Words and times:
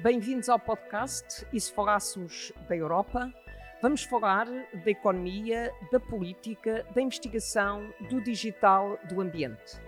Bem-vindos 0.00 0.48
ao 0.48 0.58
podcast 0.58 1.46
E 1.52 1.60
se 1.60 1.72
falássemos 1.72 2.52
da 2.68 2.76
Europa? 2.76 3.32
Vamos 3.80 4.02
falar 4.02 4.46
da 4.46 4.90
economia, 4.90 5.72
da 5.90 6.00
política, 6.00 6.84
da 6.94 7.00
investigação, 7.00 7.88
do 8.10 8.20
digital, 8.20 8.98
do 9.08 9.20
ambiente. 9.20 9.80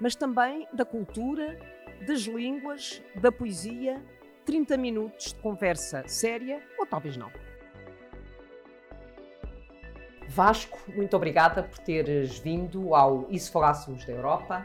Mas 0.00 0.16
também 0.16 0.66
da 0.72 0.84
cultura, 0.84 1.58
das 2.06 2.20
línguas, 2.22 3.02
da 3.14 3.30
poesia. 3.30 4.02
30 4.46 4.76
minutos 4.78 5.34
de 5.34 5.40
conversa 5.40 6.02
séria 6.08 6.60
ou 6.78 6.86
talvez 6.86 7.16
não. 7.16 7.30
Vasco, 10.26 10.78
muito 10.88 11.14
obrigada 11.14 11.62
por 11.62 11.78
teres 11.78 12.38
vindo 12.38 12.94
ao 12.94 13.26
E 13.30 13.38
se 13.38 13.50
falássemos 13.50 14.04
da 14.06 14.12
Europa? 14.12 14.64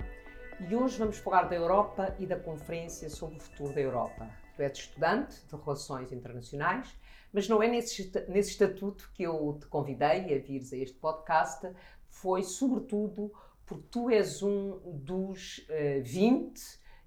E 0.67 0.73
hoje 0.73 0.97
vamos 0.97 1.17
falar 1.17 1.43
da 1.43 1.55
Europa 1.55 2.15
e 2.17 2.25
da 2.25 2.39
Conferência 2.39 3.09
sobre 3.09 3.37
o 3.37 3.39
Futuro 3.41 3.73
da 3.73 3.81
Europa. 3.81 4.44
Tu 4.55 4.61
és 4.61 4.77
estudante 4.77 5.35
de 5.45 5.55
Relações 5.55 6.11
Internacionais, 6.11 6.87
mas 7.33 7.49
não 7.49 7.61
é 7.61 7.67
nesse, 7.67 8.11
nesse 8.29 8.51
estatuto 8.51 9.09
que 9.13 9.23
eu 9.23 9.57
te 9.59 9.67
convidei 9.67 10.33
a 10.33 10.39
vires 10.39 10.71
a 10.71 10.77
este 10.77 10.97
podcast, 10.97 11.67
foi 12.07 12.43
sobretudo 12.43 13.31
porque 13.65 13.87
tu 13.91 14.09
és 14.09 14.41
um 14.41 14.79
dos 14.85 15.59
uh, 15.69 16.03
20 16.03 16.61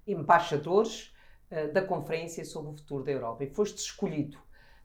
embaixadores 0.05 1.15
uh, 1.51 1.73
da 1.73 1.81
Conferência 1.81 2.45
sobre 2.45 2.71
o 2.71 2.77
Futuro 2.77 3.03
da 3.03 3.11
Europa 3.11 3.43
e 3.43 3.49
foste 3.49 3.77
escolhido 3.77 4.37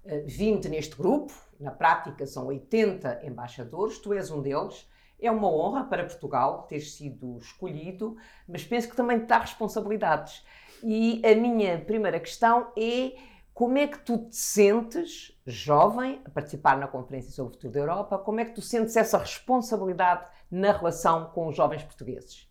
uh, 0.04 0.22
20 0.24 0.68
neste 0.68 0.96
grupo, 0.96 1.34
na 1.60 1.70
prática 1.70 2.26
são 2.26 2.46
80 2.46 3.26
embaixadores, 3.26 3.98
tu 3.98 4.14
és 4.14 4.30
um 4.30 4.40
deles. 4.40 4.88
É 5.20 5.30
uma 5.30 5.48
honra 5.48 5.84
para 5.84 6.04
Portugal 6.04 6.66
ter 6.68 6.80
sido 6.80 7.38
escolhido, 7.38 8.16
mas 8.48 8.64
penso 8.64 8.88
que 8.88 8.96
também 8.96 9.20
te 9.20 9.26
dá 9.26 9.38
responsabilidades. 9.38 10.44
E 10.82 11.22
a 11.24 11.34
minha 11.34 11.78
primeira 11.78 12.20
questão 12.20 12.68
é 12.76 13.14
como 13.54 13.78
é 13.78 13.86
que 13.86 13.98
tu 14.00 14.18
te 14.18 14.36
sentes, 14.36 15.32
jovem, 15.46 16.20
a 16.24 16.30
participar 16.30 16.76
na 16.76 16.88
Conferência 16.88 17.30
sobre 17.30 17.52
o 17.52 17.54
Futuro 17.54 17.72
da 17.72 17.80
Europa, 17.80 18.18
como 18.18 18.40
é 18.40 18.44
que 18.44 18.52
tu 18.52 18.60
sentes 18.60 18.96
essa 18.96 19.16
responsabilidade 19.16 20.26
na 20.50 20.72
relação 20.72 21.26
com 21.26 21.46
os 21.46 21.56
jovens 21.56 21.84
portugueses? 21.84 22.48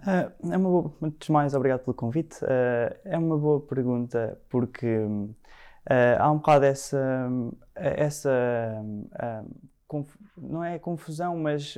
Uh, 0.00 0.52
é 0.52 0.56
uma 0.56 0.68
boa, 0.68 0.92
de 1.16 1.32
mais, 1.32 1.54
obrigado 1.54 1.84
pelo 1.84 1.94
convite. 1.94 2.44
Uh, 2.44 2.98
é 3.04 3.16
uma 3.16 3.38
boa 3.38 3.60
pergunta 3.60 4.36
porque 4.48 4.96
uh, 4.96 5.34
há 6.18 6.30
um 6.30 6.38
bocado 6.38 6.64
essa, 6.64 7.28
essa 7.76 8.84
não 10.36 10.64
é 10.64 10.78
confusão, 10.78 11.36
mas 11.36 11.76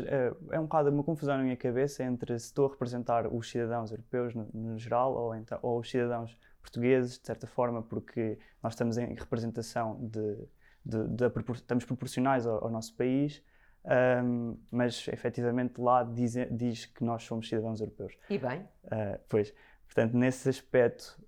é 0.50 0.59
um 0.59 0.64
bocado 0.64 0.91
uma 0.91 1.03
confusão 1.03 1.36
na 1.36 1.42
minha 1.42 1.56
cabeça 1.56 2.05
entre 2.05 2.39
se 2.39 2.47
estou 2.47 2.67
a 2.67 2.70
representar 2.70 3.27
os 3.27 3.50
cidadãos 3.50 3.91
europeus 3.91 4.34
no, 4.34 4.48
no 4.55 4.78
geral 4.78 5.14
ou, 5.14 5.34
então, 5.34 5.59
ou 5.62 5.81
os 5.81 5.91
cidadãos 5.91 6.39
portugueses, 6.61 7.19
de 7.19 7.27
certa 7.27 7.47
forma, 7.47 7.83
porque 7.83 8.39
nós 8.62 8.72
estamos 8.72 8.98
em 8.98 9.14
representação 9.14 9.98
de, 10.00 10.37
de, 10.84 11.09
de, 11.09 11.28
de 11.28 11.53
estamos 11.53 11.84
proporcionais 11.84 12.47
ao, 12.47 12.64
ao 12.64 12.70
nosso 12.70 12.94
país, 12.97 13.42
um, 14.25 14.56
mas 14.70 15.06
efetivamente 15.09 15.81
lá 15.81 16.03
diz, 16.03 16.34
diz, 16.50 16.87
que 16.87 17.05
nós 17.05 17.22
somos 17.22 17.48
cidadãos 17.48 17.81
europeus. 17.81 18.17
E 18.28 18.39
bem? 18.39 18.61
Uh, 18.84 19.19
pois, 19.28 19.55
portanto, 19.84 20.17
nesse 20.17 20.48
aspecto, 20.48 21.19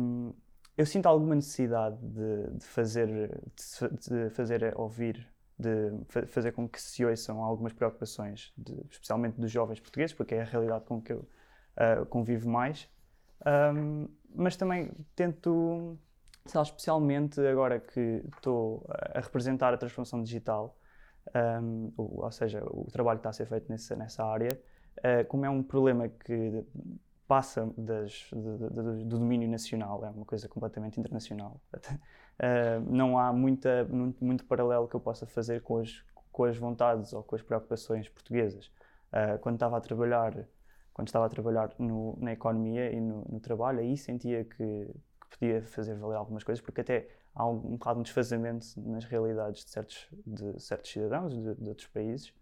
um, 0.00 0.32
eu 0.76 0.86
sinto 0.86 1.06
alguma 1.06 1.34
necessidade 1.34 1.96
de, 2.00 2.58
de 2.58 2.64
fazer, 2.64 3.08
de, 4.08 4.30
fazer 4.30 4.72
ouvir, 4.76 5.26
de 5.58 6.26
fazer 6.26 6.52
com 6.52 6.68
que 6.68 6.80
se 6.80 7.04
ouçam 7.04 7.42
algumas 7.42 7.72
preocupações, 7.72 8.52
especialmente 8.90 9.40
dos 9.40 9.50
jovens 9.50 9.80
portugueses, 9.80 10.14
porque 10.14 10.34
é 10.34 10.42
a 10.42 10.44
realidade 10.44 10.84
com 10.84 11.00
que 11.00 11.12
eu 11.12 11.26
uh, 11.76 12.04
convivo 12.06 12.48
mais. 12.48 12.88
Um, 13.74 14.08
mas 14.34 14.56
também 14.56 14.90
tento, 15.14 15.98
lá, 16.54 16.62
especialmente 16.62 17.40
agora 17.40 17.80
que 17.80 18.22
estou 18.34 18.84
a 18.88 19.20
representar 19.20 19.72
a 19.72 19.78
transformação 19.78 20.22
digital, 20.22 20.76
um, 21.62 21.92
ou, 21.96 22.24
ou, 22.24 22.30
seja, 22.30 22.62
o 22.64 22.86
trabalho 22.90 23.18
que 23.18 23.20
está 23.20 23.30
a 23.30 23.32
ser 23.32 23.46
feito 23.46 23.68
nessa 23.70 24.24
área, 24.24 24.50
uh, 24.98 25.26
como 25.26 25.46
é 25.46 25.50
um 25.50 25.62
problema 25.62 26.08
que 26.08 26.64
passa 27.26 27.70
das, 27.76 28.30
de, 28.32 28.58
de, 28.58 29.04
do 29.04 29.18
domínio 29.18 29.48
nacional, 29.48 30.04
é 30.04 30.10
uma 30.10 30.24
coisa 30.24 30.48
completamente 30.48 30.98
internacional. 31.00 31.60
Uh, 31.74 32.80
não 32.90 33.18
há 33.18 33.32
muita, 33.32 33.84
muito, 33.84 34.24
muito, 34.24 34.44
paralelo 34.44 34.88
que 34.88 34.94
eu 34.94 35.00
possa 35.00 35.26
fazer 35.26 35.62
com 35.62 35.78
as, 35.78 36.04
com 36.32 36.44
as 36.44 36.56
vontades 36.56 37.12
ou 37.12 37.22
com 37.22 37.34
as 37.34 37.42
preocupações 37.42 38.08
portuguesas. 38.08 38.66
Uh, 39.12 39.38
quando 39.40 39.56
estava 39.56 39.76
a 39.76 39.80
trabalhar 39.80 40.46
quando 40.96 41.08
estava 41.08 41.26
a 41.26 41.28
trabalhar 41.28 41.74
no, 41.78 42.16
na 42.18 42.32
economia 42.32 42.90
e 42.90 42.98
no, 42.98 43.22
no, 43.28 43.38
trabalho, 43.38 43.80
aí 43.80 43.98
sentia 43.98 44.44
que, 44.44 44.56
que, 44.56 45.38
podia 45.38 45.60
fazer 45.60 45.94
valer 45.94 46.16
algumas 46.16 46.42
coisas, 46.42 46.64
porque 46.64 46.80
até 46.80 47.06
há 47.34 47.46
um, 47.46 47.56
um 47.56 47.76
bocado 47.76 48.02
desfazamento 48.02 48.66
nas 48.78 49.04
realidades 49.04 49.62
de 49.62 49.70
certos, 49.70 50.08
de 50.26 50.58
certos 50.58 50.90
cidadãos 50.90 51.34
de, 51.34 51.54
de 51.56 51.68
outros 51.68 51.86
países, 51.88 52.32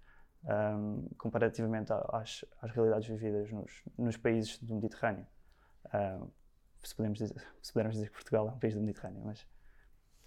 um, 0.44 1.08
comparativamente 1.18 1.92
às, 1.92 2.44
às, 2.60 2.70
realidades 2.70 3.08
vividas 3.08 3.50
nos, 3.50 3.82
nos, 3.96 4.16
países 4.16 4.58
do 4.58 4.74
Mediterrâneo. 4.74 5.26
Um, 5.92 6.28
se, 6.82 6.94
podemos 6.94 7.18
dizer, 7.18 7.42
se 7.62 7.72
pudermos 7.72 7.96
dizer 7.96 8.08
que 8.08 8.14
Portugal 8.14 8.48
é 8.48 8.52
um 8.52 8.58
país 8.58 8.74
do 8.74 8.80
Mediterrâneo, 8.80 9.22
mas 9.24 9.46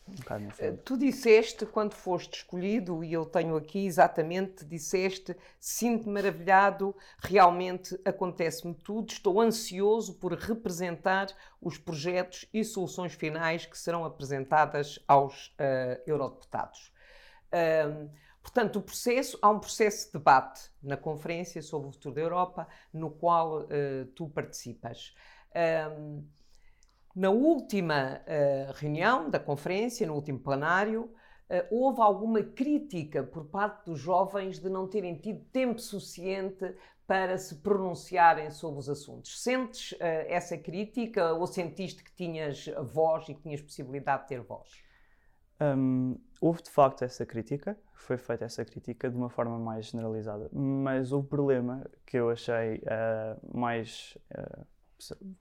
um 0.10 0.50
eh, 0.60 0.72
tu 0.86 0.98
disseste, 0.98 1.66
quando 1.66 1.94
foste 1.94 2.38
escolhido, 2.38 3.04
e 3.04 3.12
eu 3.12 3.26
tenho 3.26 3.58
aqui 3.58 3.86
exatamente, 3.86 4.64
disseste, 4.64 5.36
sinto 5.60 6.10
maravilhado, 6.10 6.96
realmente 7.22 8.00
acontece-me 8.06 8.74
tudo, 8.74 9.12
estou 9.12 9.42
ansioso 9.42 10.14
por 10.14 10.34
representar 10.34 11.28
os 11.62 11.78
projetos 11.78 12.46
e 12.54 12.64
soluções 12.64 13.14
finais 13.14 13.66
que 13.66 13.78
serão 13.78 14.06
apresentadas 14.06 14.98
aos 15.08 15.48
uh, 15.48 16.02
eurodeputados. 16.06 16.94
Uh, 17.48 18.10
portanto, 18.48 18.78
o 18.78 18.82
processo, 18.82 19.38
há 19.42 19.50
um 19.50 19.60
processo 19.60 20.08
de 20.08 20.14
debate 20.14 20.72
na 20.82 20.96
Conferência 20.96 21.62
sobre 21.62 21.90
o 21.90 21.92
Futuro 21.92 22.16
da 22.16 22.22
Europa, 22.22 22.68
no 22.94 23.12
qual 23.12 23.64
uh, 23.64 24.06
tu 24.16 24.30
participas. 24.30 25.14
Na 27.16 27.30
última 27.30 28.22
uh, 28.22 28.74
reunião 28.76 29.30
da 29.30 29.40
conferência, 29.40 30.06
no 30.06 30.14
último 30.14 30.40
plenário, 30.40 31.04
uh, 31.04 31.76
houve 31.76 32.00
alguma 32.00 32.42
crítica 32.42 33.24
por 33.24 33.46
parte 33.46 33.86
dos 33.86 34.00
jovens 34.00 34.60
de 34.60 34.70
não 34.70 34.88
terem 34.88 35.16
tido 35.16 35.44
tempo 35.46 35.82
suficiente 35.82 36.74
para 37.06 37.38
se 37.38 37.56
pronunciarem 37.56 38.50
sobre 38.52 38.80
os 38.80 38.90
assuntos. 38.90 39.42
Sentes 39.42 39.96
essa 40.00 40.58
crítica 40.58 41.34
ou 41.34 41.48
sentiste 41.48 42.04
que 42.04 42.12
tinhas 42.14 42.66
voz 42.84 43.30
e 43.30 43.34
que 43.34 43.42
tinhas 43.42 43.62
possibilidade 43.62 44.24
de 44.24 44.28
ter 44.28 44.42
voz? 44.42 44.84
Um, 45.62 46.20
houve 46.40 46.62
de 46.64 46.70
facto 46.70 47.04
essa 47.04 47.26
crítica, 47.26 47.78
foi 47.94 48.18
feita 48.18 48.46
essa 48.46 48.64
crítica 48.64 49.10
de 49.10 49.16
uma 49.16 49.30
forma 49.30 49.58
mais 49.58 49.88
generalizada, 49.88 50.50
mas 50.54 51.12
o 51.12 51.24
problema 51.24 51.86
que 52.06 52.18
eu 52.18 52.30
achei 52.30 52.82
mais 53.54 54.18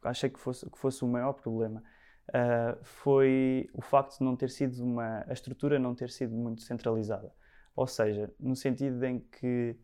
achei 0.02 0.30
que 0.30 0.38
fosse, 0.38 0.68
que 0.68 0.78
fosse 0.78 1.04
o 1.04 1.08
maior 1.08 1.32
problema, 1.32 1.82
uh, 2.30 2.78
foi 2.82 3.68
o 3.72 3.80
facto 3.80 4.18
de 4.18 4.24
não 4.24 4.36
ter 4.36 4.50
sido 4.50 4.82
uma. 4.84 5.24
a 5.26 5.32
estrutura 5.32 5.78
não 5.78 5.94
ter 5.94 6.10
sido 6.10 6.34
muito 6.34 6.62
centralizada. 6.62 7.32
Ou 7.74 7.86
seja, 7.86 8.32
no 8.40 8.56
sentido 8.56 9.04
em 9.04 9.20
que 9.20 9.76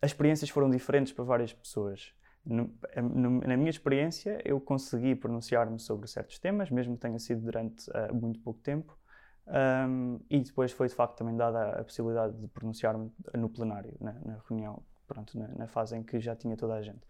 as 0.00 0.10
experiências 0.10 0.50
foram 0.50 0.70
diferentes 0.70 1.12
para 1.12 1.24
várias 1.24 1.52
pessoas. 1.52 2.14
Na 2.44 3.56
minha 3.56 3.68
experiência, 3.68 4.40
eu 4.44 4.58
consegui 4.58 5.14
pronunciar-me 5.14 5.78
sobre 5.78 6.08
certos 6.08 6.38
temas, 6.38 6.70
mesmo 6.70 6.94
que 6.94 7.00
tenha 7.00 7.18
sido 7.18 7.42
durante 7.42 7.90
uh, 7.90 8.14
muito 8.14 8.40
pouco 8.40 8.60
tempo, 8.60 8.96
um, 9.50 10.20
e 10.30 10.40
depois 10.40 10.70
foi 10.70 10.86
de 10.86 10.94
facto 10.94 11.16
também 11.16 11.36
dada 11.36 11.80
a, 11.80 11.84
possibilidade 11.84 12.36
de 12.36 12.46
pronunciar-me 12.48 13.10
no 13.34 13.48
plenário, 13.48 13.96
na, 14.00 14.12
na 14.24 14.38
reunião, 14.48 14.82
pronto, 15.08 15.36
na, 15.36 15.48
na, 15.48 15.66
fase 15.66 15.96
em 15.96 16.02
que 16.04 16.20
já 16.20 16.36
tinha 16.36 16.56
toda 16.56 16.74
a 16.74 16.82
gente. 16.82 17.00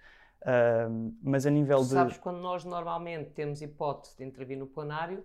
Uh, 0.41 1.15
mas 1.23 1.45
a 1.45 1.51
nível 1.51 1.81
de. 1.81 1.89
Sabes, 1.89 2.17
quando 2.17 2.39
nós 2.41 2.65
normalmente 2.65 3.31
temos 3.33 3.61
hipótese 3.61 4.17
de 4.17 4.25
intervir 4.25 4.57
no 4.57 4.67
plenário, 4.67 5.23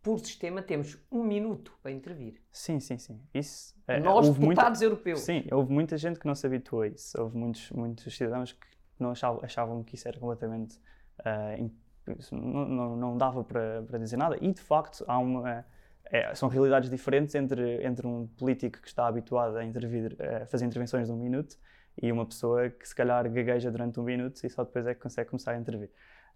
por 0.00 0.20
sistema 0.20 0.62
temos 0.62 0.96
um 1.10 1.24
minuto 1.24 1.76
para 1.82 1.90
intervir. 1.90 2.40
Sim, 2.52 2.78
sim, 2.78 2.96
sim. 2.96 3.20
Isso, 3.34 3.74
é, 3.88 3.98
nós, 3.98 4.28
deputados 4.30 4.80
muita... 4.80 4.84
europeus. 4.84 5.20
Sim, 5.20 5.44
houve 5.50 5.72
muita 5.72 5.98
gente 5.98 6.20
que 6.20 6.26
não 6.28 6.34
se 6.36 6.46
habituou 6.46 6.82
a 6.82 6.86
isso. 6.86 7.20
Houve 7.20 7.36
muitos, 7.36 7.72
muitos 7.72 8.16
cidadãos 8.16 8.52
que 8.52 8.66
não 9.00 9.10
achavam, 9.10 9.40
achavam 9.42 9.82
que 9.82 9.96
isso 9.96 10.06
era 10.06 10.16
completamente. 10.16 10.78
Uh, 11.18 11.68
não, 12.30 12.68
não, 12.68 12.96
não, 12.96 13.18
dava 13.18 13.42
para, 13.42 13.82
para 13.82 13.98
dizer 13.98 14.16
nada. 14.16 14.38
E, 14.40 14.52
de 14.52 14.60
facto, 14.60 15.04
há 15.08 15.18
uma. 15.18 15.66
É, 16.10 16.34
são 16.34 16.48
realidades 16.48 16.88
diferentes 16.88 17.34
entre, 17.34 17.84
entre 17.84 18.06
um 18.06 18.26
político 18.26 18.80
que 18.80 18.88
está 18.88 19.06
habituado 19.06 19.56
a, 19.56 19.64
intervir, 19.64 20.16
a 20.20 20.46
fazer 20.46 20.64
intervenções 20.64 21.08
de 21.08 21.12
um 21.12 21.16
minuto 21.16 21.58
e 22.00 22.12
uma 22.12 22.24
pessoa 22.26 22.70
que 22.70 22.86
se 22.86 22.94
calhar 22.94 23.28
gagueja 23.30 23.70
durante 23.70 23.98
um 23.98 24.02
minuto 24.02 24.40
e 24.44 24.50
só 24.50 24.62
depois 24.64 24.86
é 24.86 24.94
que 24.94 25.00
consegue 25.00 25.30
começar 25.30 25.52
a 25.52 25.58
intervir. 25.58 25.90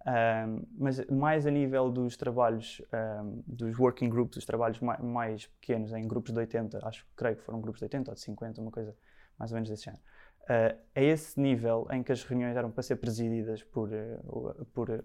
Um, 0.07 0.67
mas 0.79 1.05
mais 1.07 1.47
a 1.47 1.51
nível 1.51 1.91
dos 1.91 2.17
trabalhos, 2.17 2.81
um, 3.23 3.43
dos 3.47 3.79
working 3.79 4.09
groups, 4.09 4.39
os 4.39 4.47
trabalhos 4.47 4.81
mais, 4.81 5.01
mais, 5.01 5.47
pequenos, 5.47 5.93
em 5.93 6.09
grupos 6.09 6.33
de 6.33 6.39
80, 6.39 6.87
acho 6.87 7.05
que 7.05 7.11
creio 7.15 7.37
que 7.37 7.43
foram 7.43 7.61
grupos 7.61 7.81
de 7.81 7.85
80 7.85 8.11
ou 8.11 8.15
de 8.15 8.21
50, 8.21 8.61
uma 8.63 8.71
coisa 8.71 8.97
mais 9.39 9.53
ou 9.53 9.57
menos 9.57 9.69
desse 9.69 9.85
género. 9.85 10.03
Uh, 10.45 10.77
é 10.95 11.05
esse 11.05 11.39
nível 11.39 11.87
em 11.91 12.03
que 12.03 12.11
as 12.13 12.25
reuniões 12.25 12.57
eram 12.57 12.71
para 12.71 12.83
ser 12.83 12.97
presididas 12.97 13.63
por, 13.63 13.91
uh, 13.91 14.65
por 14.73 14.89
uh, 14.89 15.03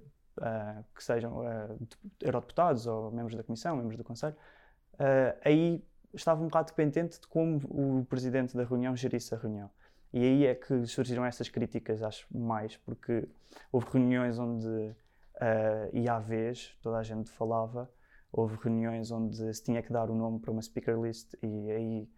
que 0.96 1.04
sejam 1.04 1.44
eurodeputados 2.22 2.88
ou 2.88 3.12
membros 3.12 3.36
da 3.36 3.44
Comissão, 3.44 3.76
membros 3.76 3.98
do 3.98 4.04
Conselho, 4.04 4.36
aí 5.44 5.84
estava 6.14 6.42
um 6.42 6.46
bocado 6.46 6.68
dependente 6.68 7.20
de 7.20 7.28
como 7.28 7.58
o 7.70 8.06
presidente 8.06 8.56
da 8.56 8.64
reunião 8.64 8.96
gerisse 8.96 9.34
a 9.34 9.38
reunião. 9.38 9.70
E 10.14 10.24
aí 10.24 10.46
é 10.46 10.56
que 10.56 10.86
surgiram 10.86 11.26
essas 11.26 11.50
críticas, 11.50 12.02
acho 12.02 12.26
mais, 12.36 12.78
porque 12.78 13.28
houve 13.72 13.88
reuniões 13.92 14.40
onde 14.40 14.66
uh, 14.66 14.96
e 15.92 16.08
à 16.08 16.20
vez 16.20 16.74
toda 16.82 16.98
a 16.98 17.04
gente 17.04 17.30
falava, 17.30 17.92
houve 18.32 18.58
reuniões 18.64 19.12
onde 19.12 19.54
se 19.54 19.62
tinha 19.62 19.82
que 19.84 19.92
dar 19.92 20.10
o 20.10 20.16
nome 20.16 20.40
para 20.40 20.52
uma 20.52 20.62
speaker 20.62 20.98
list 20.98 21.34
e 21.44 21.72
aí 21.72 22.10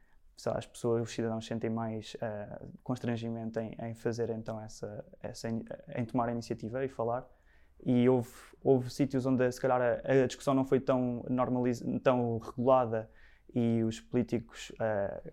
lá, 0.45 0.57
as 0.59 0.67
pessoas, 0.67 1.01
os 1.01 1.11
cidadãos 1.11 1.45
sentem 1.45 1.71
mais 1.71 2.15
uh, 2.15 2.67
constrangimento 2.83 3.59
em, 3.59 3.75
em, 3.81 3.95
fazer 3.95 4.29
então 4.29 4.61
essa, 4.61 5.03
essa 5.19 5.49
em 5.49 6.05
tomar 6.05 6.29
a 6.29 6.31
iniciativa 6.31 6.85
e 6.85 6.87
falar 6.87 7.27
e 7.85 8.07
houve, 8.09 8.29
houve 8.63 8.89
sítios 8.89 9.25
onde 9.25 9.51
se 9.51 9.59
calhar 9.59 9.81
a, 9.81 10.23
a 10.23 10.27
discussão 10.27 10.53
não 10.53 10.65
foi 10.65 10.79
tão 10.79 11.25
normalizada, 11.29 11.99
tão 11.99 12.37
regulada 12.39 13.09
e 13.53 13.83
os 13.83 13.99
políticos 13.99 14.71
uh, 14.71 15.31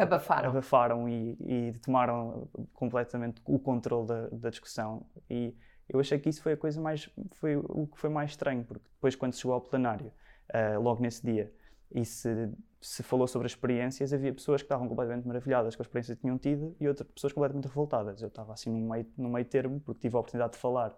abafaram, 0.00 0.50
abafaram 0.50 1.08
e, 1.08 1.36
e, 1.40 1.72
tomaram 1.84 2.48
completamente 2.72 3.40
o 3.44 3.58
controle 3.58 4.06
da, 4.06 4.28
da, 4.28 4.50
discussão. 4.50 5.06
E 5.28 5.54
eu 5.88 6.00
achei 6.00 6.18
que 6.18 6.28
isso 6.28 6.42
foi 6.42 6.52
a 6.52 6.56
coisa 6.56 6.80
mais 6.80 7.08
foi 7.32 7.56
o 7.56 7.86
que 7.86 7.98
foi 7.98 8.10
mais 8.10 8.30
estranho 8.30 8.64
porque 8.64 8.88
depois 8.94 9.14
quando 9.14 9.34
chegou 9.34 9.54
ao 9.54 9.60
plenário 9.60 10.12
uh, 10.50 10.80
logo 10.80 11.00
nesse 11.00 11.24
dia 11.24 11.52
e 11.94 12.04
se, 12.04 12.50
se 12.80 13.02
falou 13.02 13.28
sobre 13.28 13.46
as 13.46 13.52
experiências 13.52 14.12
havia 14.12 14.32
pessoas 14.32 14.62
que 14.62 14.66
estavam 14.66 14.88
completamente 14.88 15.26
maravilhadas 15.26 15.76
com 15.76 15.82
a 15.82 15.84
experiência 15.84 16.16
que 16.16 16.22
tinham 16.22 16.38
tido 16.38 16.74
e 16.80 16.88
outras 16.88 17.08
pessoas 17.10 17.32
completamente 17.32 17.68
revoltadas. 17.68 18.20
Eu 18.20 18.28
estava 18.28 18.52
assim 18.52 18.70
no 18.70 18.88
meio, 18.88 19.06
no 19.16 19.28
meio 19.28 19.44
termo 19.44 19.80
porque 19.80 20.00
tive 20.00 20.16
a 20.16 20.20
oportunidade 20.20 20.54
de 20.54 20.58
falar 20.58 20.96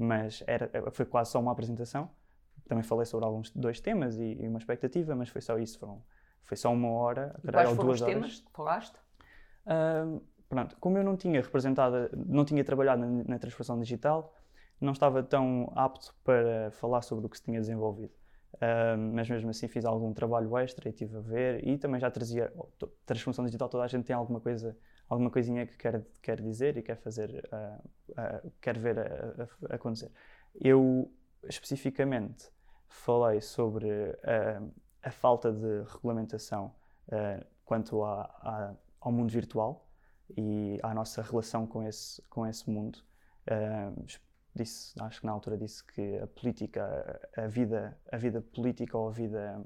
mas 0.00 0.42
era, 0.46 0.70
foi 0.90 1.04
quase 1.04 1.30
só 1.30 1.40
uma 1.40 1.52
apresentação 1.52 2.10
também 2.68 2.84
falei 2.84 3.04
sobre 3.04 3.26
alguns 3.26 3.50
dois 3.50 3.80
temas 3.80 4.16
e, 4.16 4.36
e 4.40 4.48
uma 4.48 4.58
expectativa 4.58 5.14
mas 5.14 5.28
foi 5.28 5.40
só 5.40 5.58
isso 5.58 5.78
foram 5.78 6.02
foi 6.50 6.56
só 6.56 6.72
uma 6.72 6.88
hora, 6.88 7.38
e 7.44 7.52
quais 7.52 7.70
foram 7.70 7.84
duas 7.84 8.00
os 8.00 8.06
temas 8.06 8.40
que 8.40 8.50
falaste? 8.50 8.96
Uh, 9.64 10.20
pronto, 10.48 10.76
como 10.80 10.98
eu 10.98 11.04
não 11.04 11.16
tinha 11.16 11.40
representado, 11.40 12.10
não 12.26 12.44
tinha 12.44 12.64
trabalhado 12.64 13.02
na, 13.02 13.22
na, 13.22 13.38
transformação 13.38 13.78
digital, 13.78 14.34
não 14.80 14.92
estava 14.92 15.22
tão 15.22 15.72
apto 15.76 16.12
para 16.24 16.72
falar 16.72 17.02
sobre 17.02 17.26
o 17.26 17.28
que 17.28 17.36
se 17.36 17.44
tinha 17.44 17.60
desenvolvido. 17.60 18.12
Uh, 18.54 18.98
mas 19.14 19.30
mesmo 19.30 19.48
assim 19.48 19.68
fiz 19.68 19.84
algum 19.84 20.12
trabalho 20.12 20.58
extra 20.58 20.88
e 20.88 20.90
estive 20.90 21.16
a 21.16 21.20
ver 21.20 21.64
e 21.64 21.78
também 21.78 22.00
já 22.00 22.10
trazia 22.10 22.52
transformação 23.06 23.44
digital 23.44 23.68
toda 23.68 23.84
a 23.84 23.86
gente 23.86 24.06
tem 24.06 24.16
alguma 24.16 24.40
coisa 24.40 24.76
alguma 25.10 25.30
coisinha 25.30 25.66
que 25.66 25.76
quer 25.76 26.02
quer 26.22 26.40
dizer 26.40 26.78
e 26.78 26.82
quer 26.82 26.96
fazer 26.96 27.46
uh, 27.52 28.50
quer 28.60 28.78
ver 28.78 28.96
acontecer 29.68 30.10
eu 30.54 31.12
especificamente 31.48 32.50
falei 32.88 33.40
sobre 33.40 33.88
a 35.02 35.10
falta 35.10 35.52
de 35.52 35.82
regulamentação 35.92 36.74
uh, 37.08 37.44
quanto 37.64 38.04
a, 38.04 38.22
a, 38.22 38.74
ao 39.00 39.12
mundo 39.12 39.30
virtual 39.30 39.88
e 40.36 40.78
à 40.82 40.94
nossa 40.94 41.22
relação 41.22 41.66
com 41.66 41.82
esse, 41.82 42.22
com 42.28 42.46
esse 42.46 42.68
mundo. 42.68 42.98
Uh, 43.48 44.04
disse, 44.54 44.92
acho 45.00 45.20
que 45.20 45.26
na 45.26 45.32
altura 45.32 45.56
disse 45.56 45.84
que 45.84 46.18
a 46.18 46.26
política, 46.26 47.20
a 47.36 47.46
vida, 47.46 47.98
a 48.10 48.16
vida 48.16 48.42
política 48.42 48.96
ou 48.96 49.08
a 49.08 49.12
vida, 49.12 49.64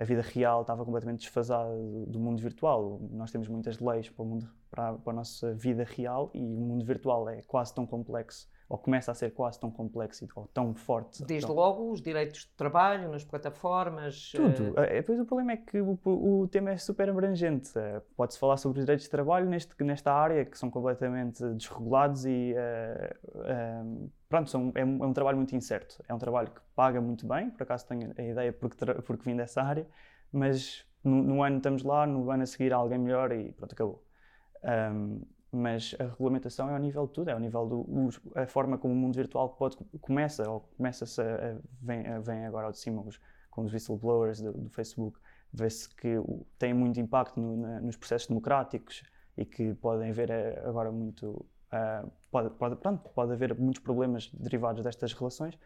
a 0.00 0.04
vida 0.04 0.22
real 0.22 0.62
estava 0.62 0.82
completamente 0.82 1.20
desfasada 1.20 1.76
do, 1.76 2.06
do 2.06 2.18
mundo 2.18 2.40
virtual. 2.40 2.98
Nós 3.12 3.30
temos 3.30 3.46
muitas 3.48 3.78
leis 3.78 4.08
para, 4.08 4.24
mundo, 4.24 4.48
para, 4.70 4.94
para 4.94 5.12
a 5.12 5.16
nossa 5.16 5.54
vida 5.54 5.84
real 5.84 6.30
e 6.32 6.38
o 6.38 6.60
mundo 6.60 6.86
virtual 6.86 7.28
é 7.28 7.42
quase 7.42 7.74
tão 7.74 7.86
complexo 7.86 8.48
ou 8.70 8.78
começa 8.78 9.10
a 9.10 9.14
ser 9.14 9.32
quase 9.32 9.58
tão 9.58 9.68
complexo 9.68 10.24
ou 10.36 10.46
tão 10.46 10.72
forte. 10.72 11.24
Desde 11.24 11.48
tão... 11.48 11.56
logo, 11.56 11.90
os 11.90 12.00
direitos 12.00 12.42
de 12.42 12.52
trabalho 12.56 13.10
nas 13.10 13.24
plataformas. 13.24 14.30
Tudo. 14.30 14.70
Uh... 14.70 14.92
Depois 14.92 15.18
o 15.18 15.26
problema 15.26 15.52
é 15.52 15.56
que 15.56 15.80
o, 15.80 15.98
o 16.04 16.46
tema 16.46 16.70
é 16.70 16.76
super 16.76 17.10
abrangente. 17.10 17.68
Uh, 17.76 18.00
Pode-se 18.16 18.38
falar 18.38 18.56
sobre 18.58 18.78
os 18.78 18.84
direitos 18.84 19.06
de 19.06 19.10
trabalho 19.10 19.50
neste, 19.50 19.74
nesta 19.82 20.12
área, 20.12 20.44
que 20.44 20.56
são 20.56 20.70
completamente 20.70 21.42
desregulados 21.54 22.24
e. 22.24 22.54
Uh, 22.54 24.08
pronto, 24.28 24.48
são, 24.48 24.70
é, 24.76 24.84
um, 24.84 25.02
é, 25.02 25.06
um, 25.08 25.12
trabalho 25.12 25.36
muito 25.36 25.56
incerto. 25.56 26.00
É 26.08 26.14
um 26.14 26.18
trabalho 26.18 26.52
que 26.52 26.60
paga 26.76 27.00
muito 27.00 27.26
bem, 27.26 27.50
por 27.50 27.64
acaso 27.64 27.84
tenho 27.88 28.14
a 28.16 28.22
ideia 28.22 28.52
porque, 28.52 28.76
porque 29.02 29.28
vim 29.28 29.34
dessa 29.34 29.62
área, 29.62 29.84
mas 30.32 30.86
no, 31.02 31.20
no 31.24 31.42
ano 31.42 31.56
estamos 31.56 31.82
lá, 31.82 32.06
no 32.06 32.30
ano 32.30 32.44
a 32.44 32.46
seguir 32.46 32.72
há 32.72 32.76
alguém 32.76 33.00
melhor 33.00 33.32
e 33.32 33.50
pronto, 33.50 33.72
acabou. 33.72 34.04
Um, 34.62 35.22
mas 35.52 35.96
a 35.98 36.04
regulamentação 36.04 36.68
é 36.68 36.72
ao 36.74 36.78
nível 36.78 37.06
de 37.06 37.12
tudo, 37.12 37.28
é 37.28 37.32
ao 37.32 37.40
nível 37.40 37.86
da 38.34 38.46
forma 38.46 38.78
como 38.78 38.94
o 38.94 38.96
mundo 38.96 39.16
virtual 39.16 39.48
pode, 39.50 39.76
começa, 40.00 40.48
ou 40.48 40.60
começa-se 40.76 41.22
vem, 41.82 42.04
vem 42.20 42.46
agora 42.46 42.66
ao 42.66 42.72
de 42.72 42.78
cima 42.78 43.02
os, 43.02 43.20
com 43.50 43.64
os 43.64 43.72
whistleblowers 43.72 44.40
do, 44.40 44.52
do 44.52 44.70
Facebook, 44.70 45.18
vê-se 45.52 45.88
que 45.94 46.16
tem 46.58 46.72
muito 46.72 47.00
impacto 47.00 47.40
no, 47.40 47.56
na, 47.56 47.80
nos 47.80 47.96
processos 47.96 48.28
democráticos 48.28 49.02
e 49.36 49.44
que 49.44 49.74
podem 49.74 50.10
haver 50.10 50.30
eh, 50.30 50.62
agora 50.64 50.92
muito, 50.92 51.30
uh, 51.72 52.10
pode, 52.30 52.50
pode, 52.50 52.76
pronto, 52.76 53.08
pode 53.10 53.32
haver 53.32 53.58
muitos 53.58 53.82
problemas 53.82 54.30
derivados 54.32 54.84
destas 54.84 55.12
relações. 55.12 55.58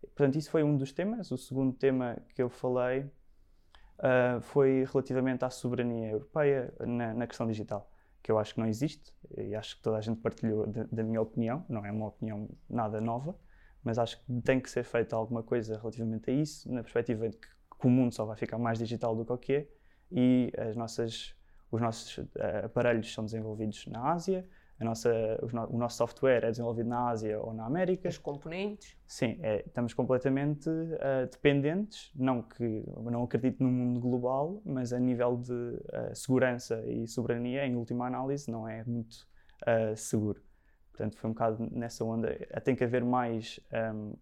Portanto, 0.00 0.36
isso 0.36 0.50
foi 0.50 0.62
um 0.62 0.76
dos 0.76 0.92
temas. 0.92 1.30
O 1.30 1.38
segundo 1.38 1.72
tema 1.72 2.18
que 2.34 2.42
eu 2.42 2.48
falei 2.48 3.00
uh, 3.00 4.40
foi 4.42 4.84
relativamente 4.84 5.44
à 5.44 5.50
soberania 5.50 6.10
europeia 6.10 6.72
na, 6.86 7.14
na 7.14 7.26
questão 7.26 7.46
digital 7.46 7.90
que 8.24 8.32
eu 8.32 8.38
acho 8.38 8.54
que 8.54 8.60
não 8.60 8.66
existe, 8.66 9.12
e 9.36 9.54
acho 9.54 9.76
que 9.76 9.82
toda 9.82 9.98
a 9.98 10.00
gente 10.00 10.18
partilhou 10.18 10.66
da 10.66 11.02
minha 11.02 11.20
opinião, 11.20 11.62
não 11.68 11.84
é 11.84 11.92
uma 11.92 12.06
opinião 12.06 12.48
nada 12.70 12.98
nova, 12.98 13.36
mas 13.84 13.98
acho 13.98 14.18
que 14.18 14.40
tem 14.40 14.58
que 14.58 14.70
ser 14.70 14.82
feita 14.82 15.14
alguma 15.14 15.42
coisa 15.42 15.76
relativamente 15.76 16.30
a 16.30 16.32
isso, 16.32 16.72
na 16.72 16.82
perspectiva 16.82 17.28
de 17.28 17.36
que, 17.36 17.46
o 17.84 17.90
mundo 17.90 18.14
só 18.14 18.24
vai 18.24 18.34
ficar 18.34 18.56
mais 18.56 18.78
digital 18.78 19.14
do 19.14 19.26
que 19.26 19.32
o 19.32 19.36
que 19.36 19.52
é, 19.52 19.68
e 20.10 20.50
as 20.56 20.74
nossas, 20.74 21.36
os 21.70 21.82
nossos 21.82 22.16
uh, 22.16 22.26
aparelhos 22.64 23.12
são 23.12 23.26
desenvolvidos 23.26 23.86
na 23.88 24.12
Ásia, 24.12 24.48
nossa, 24.84 25.10
o 25.70 25.76
nosso 25.76 25.96
software 25.96 26.44
é 26.44 26.50
desenvolvido 26.50 26.88
na 26.88 27.08
Ásia 27.08 27.40
ou 27.40 27.52
na 27.52 27.64
América. 27.64 28.08
Os 28.08 28.18
componentes? 28.18 28.96
Sim, 29.06 29.38
é, 29.42 29.64
estamos 29.66 29.94
completamente 29.94 30.68
uh, 30.68 31.28
dependentes. 31.30 32.12
Não 32.14 32.42
que 32.42 32.84
não 33.02 33.24
acredito 33.24 33.62
num 33.62 33.72
mundo 33.72 34.00
global, 34.00 34.60
mas 34.64 34.92
a 34.92 34.98
nível 34.98 35.36
de 35.36 35.52
uh, 35.52 36.14
segurança 36.14 36.82
e 36.86 37.06
soberania, 37.08 37.66
em 37.66 37.76
última 37.76 38.06
análise, 38.06 38.50
não 38.50 38.68
é 38.68 38.84
muito 38.84 39.26
uh, 39.62 39.96
seguro. 39.96 40.40
Portanto, 40.92 41.16
foi 41.18 41.30
um 41.30 41.32
bocado 41.32 41.68
nessa 41.72 42.04
onda. 42.04 42.28
Tem 42.62 42.76
que 42.76 42.84
haver 42.84 43.04
mais, 43.04 43.58
um, 43.72 43.76
ehm, 43.76 44.12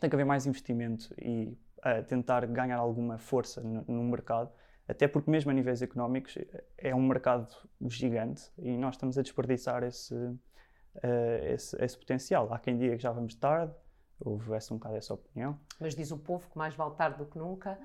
tem 0.00 0.08
que 0.08 0.14
haver 0.14 0.26
mais 0.26 0.46
investimento 0.46 1.12
e 1.20 1.58
tentar 2.06 2.46
ganhar 2.46 2.78
alguma 2.78 3.18
força 3.18 3.60
no, 3.60 3.84
no 3.88 4.04
mercado 4.04 4.50
até 4.88 5.08
porque, 5.08 5.30
mesmo 5.30 5.50
a 5.50 5.54
níveis 5.54 5.82
económicos, 5.82 6.38
é 6.78 6.94
um 6.94 7.02
mercado 7.02 7.48
gigante 7.86 8.50
e 8.58 8.76
nós 8.76 8.94
estamos 8.94 9.18
a 9.18 9.22
desperdiçar 9.22 9.82
esse, 9.82 10.14
uh, 10.14 10.38
esse, 11.44 11.76
esse, 11.82 11.98
potencial. 11.98 12.52
Há 12.52 12.58
quem 12.58 12.76
diga 12.76 12.96
que 12.96 13.02
já 13.02 13.10
vamos 13.10 13.34
tarde, 13.34 13.74
houve 14.20 14.54
essa 14.54 14.72
um 14.72 14.78
bocado 14.78 14.96
essa 14.96 15.12
opinião. 15.12 15.58
Mas 15.80 15.94
diz 15.94 16.10
o 16.10 16.18
povo 16.18 16.48
que 16.48 16.56
mais 16.56 16.74
vale 16.74 16.94
tarde 16.94 17.18
do 17.18 17.26
que 17.26 17.36
nunca. 17.36 17.78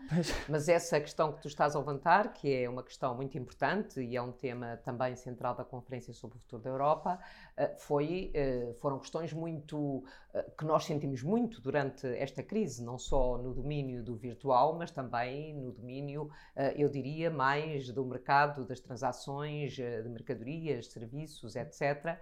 Mas 0.48 0.70
essa 0.70 1.00
questão 1.00 1.34
que 1.34 1.42
tu 1.42 1.48
estás 1.48 1.76
a 1.76 1.80
levantar, 1.80 2.34
que 2.34 2.54
é 2.54 2.70
uma 2.70 2.84
questão 2.84 3.16
muito 3.16 3.38
importante 3.38 4.00
e 4.00 4.16
é 4.16 4.22
um 4.22 4.32
tema 4.32 4.78
também 4.78 5.16
central 5.16 5.56
da 5.56 5.66
Conferência 5.66 6.14
sobre 6.14 6.38
o 6.38 6.42
Futuro 6.42 6.62
da 6.62 6.70
Europa, 6.70 7.20
eh, 7.51 7.51
foi, 7.78 8.32
eh, 8.34 8.74
foram 8.80 9.00
questões 9.00 9.34
muito 9.34 10.04
eh, 10.34 10.52
que 10.58 10.66
nós 10.66 10.86
sentimos 10.86 11.22
muito 11.24 11.62
durante 11.62 12.08
esta 12.08 12.42
crise, 12.42 12.84
não 12.84 12.98
só 12.98 13.38
no 13.38 13.54
domínio 13.54 14.04
do 14.04 14.16
virtual, 14.16 14.78
mas 14.78 14.92
também 14.92 15.54
no 15.56 15.72
domínio, 15.72 16.30
eu 16.76 16.90
diria, 16.90 17.30
mais 17.30 17.90
do 17.92 18.06
mercado 18.06 18.66
das 18.66 18.80
transações 18.80 19.74
de 19.74 20.10
mercadorias, 20.10 20.88
serviços, 20.88 21.56
etc. 21.56 22.18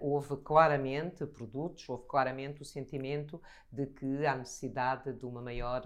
Houve 0.00 0.36
claramente 0.38 1.26
produtos, 1.26 1.88
houve 1.88 2.04
claramente 2.06 2.62
o 2.62 2.64
sentimento 2.64 3.40
de 3.70 3.86
que 3.86 4.26
há 4.26 4.36
necessidade 4.36 5.12
de 5.12 5.24
uma 5.24 5.40
maior 5.40 5.82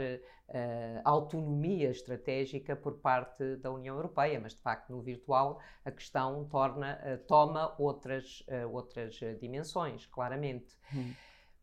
uh, 0.49 1.01
autonomia 1.05 1.91
estratégica 1.91 2.75
por 2.75 2.95
parte 2.99 3.57
da 3.57 3.71
União 3.71 3.97
Europeia, 3.97 4.41
mas 4.41 4.55
de 4.55 4.61
facto 4.61 4.91
no 4.91 5.01
virtual 5.01 5.61
a 5.85 5.91
questão 5.91 6.45
torna, 6.47 6.99
uh, 7.05 7.27
toma 7.27 7.75
outras, 7.79 8.45
uh, 8.49 8.73
outras 8.73 9.19
dimensões, 9.41 10.07
claramente. 10.07 10.77
Hum. 10.95 11.13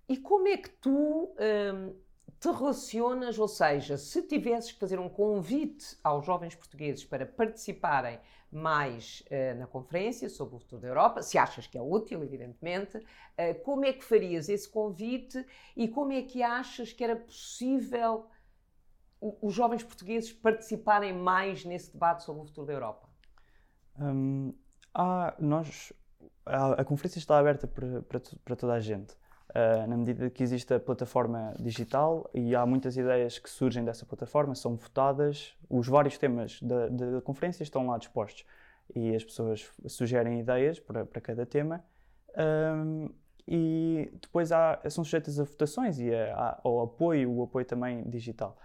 E 0.08 0.18
como 0.18 0.48
é 0.48 0.58
que 0.58 0.70
tu 0.70 1.34
um, 1.40 1.96
te 2.40 2.52
relacionas, 2.52 3.40
ou 3.40 3.48
seja, 3.48 3.98
se 3.98 4.22
tivesses 4.22 4.72
que 4.72 4.80
fazer 4.80 5.00
um 5.00 5.10
convite 5.10 5.98
aos 6.04 6.26
jovens 6.26 6.54
portugueses 6.54 7.04
para 7.04 7.26
participarem 7.26 8.20
mais 8.52 9.24
na 9.58 9.68
conferência 9.68 10.30
sobre 10.30 10.56
o 10.56 10.60
futuro 10.60 10.82
da 10.82 10.88
Europa, 10.88 11.22
se 11.22 11.38
achas 11.38 11.68
que 11.68 11.78
é 11.78 11.82
útil, 11.82 12.24
evidentemente, 12.24 13.00
como 13.64 13.84
é 13.84 13.92
que 13.92 14.04
farias 14.04 14.48
esse 14.48 14.70
convite 14.70 15.44
e 15.76 15.88
como 15.88 16.14
é 16.14 16.22
que 16.22 16.42
achas 16.44 16.94
que 16.94 17.04
era 17.04 17.16
possível 17.16 18.28
os 19.42 19.54
jovens 19.54 19.84
portugueses 19.84 20.32
participarem 20.32 21.14
mais 21.14 21.64
nesse 21.66 21.92
debate 21.92 22.24
sobre 22.24 22.42
o 22.42 22.46
futuro 22.46 22.68
da 22.68 22.74
Europa? 22.74 23.10
Um, 24.00 24.54
há, 24.94 25.34
nós, 25.40 25.94
a, 26.46 26.74
a, 26.74 26.86
conferência 26.86 27.20
está 27.20 27.38
aberta 27.38 27.68
para, 27.68 28.02
para, 28.04 28.22
para, 28.44 28.56
toda 28.56 28.74
a 28.74 28.80
gente. 28.80 29.14
Uh, 29.50 29.88
na 29.88 29.96
medida 29.96 30.30
que 30.30 30.44
existe 30.44 30.74
a 30.74 30.80
plataforma 30.80 31.54
digital 31.60 32.30
e 32.34 32.54
há 32.56 32.66
muitas 32.66 32.98
ideias 32.98 33.40
que 33.40 33.50
surgem 33.50 33.86
dessa 33.86 34.06
plataforma, 34.06 34.54
são 34.54 34.76
votadas, 34.76 35.56
os 35.70 35.88
vários 35.88 36.18
temas 36.18 36.62
da, 36.62 36.90
da 36.90 37.22
conferência 37.22 37.64
estão 37.64 37.88
lá 37.88 37.98
dispostos 37.98 38.46
e 38.94 39.16
as 39.16 39.24
pessoas 39.24 39.72
sugerem 39.88 40.40
ideias 40.40 40.80
para, 40.80 41.06
para 41.06 41.22
cada 41.22 41.46
tema 41.46 41.84
um, 42.38 43.10
e 43.48 44.12
depois 44.22 44.52
há, 44.52 44.82
são 44.90 45.04
sujeitas 45.04 45.40
a 45.40 45.44
votações 45.44 46.00
e 46.00 46.14
a, 46.14 46.36
a, 46.36 46.62
ao 46.64 46.82
apoio, 46.82 47.32
o 47.32 47.44
apoio 47.44 47.66
também 47.66 48.04
digital. 48.10 48.58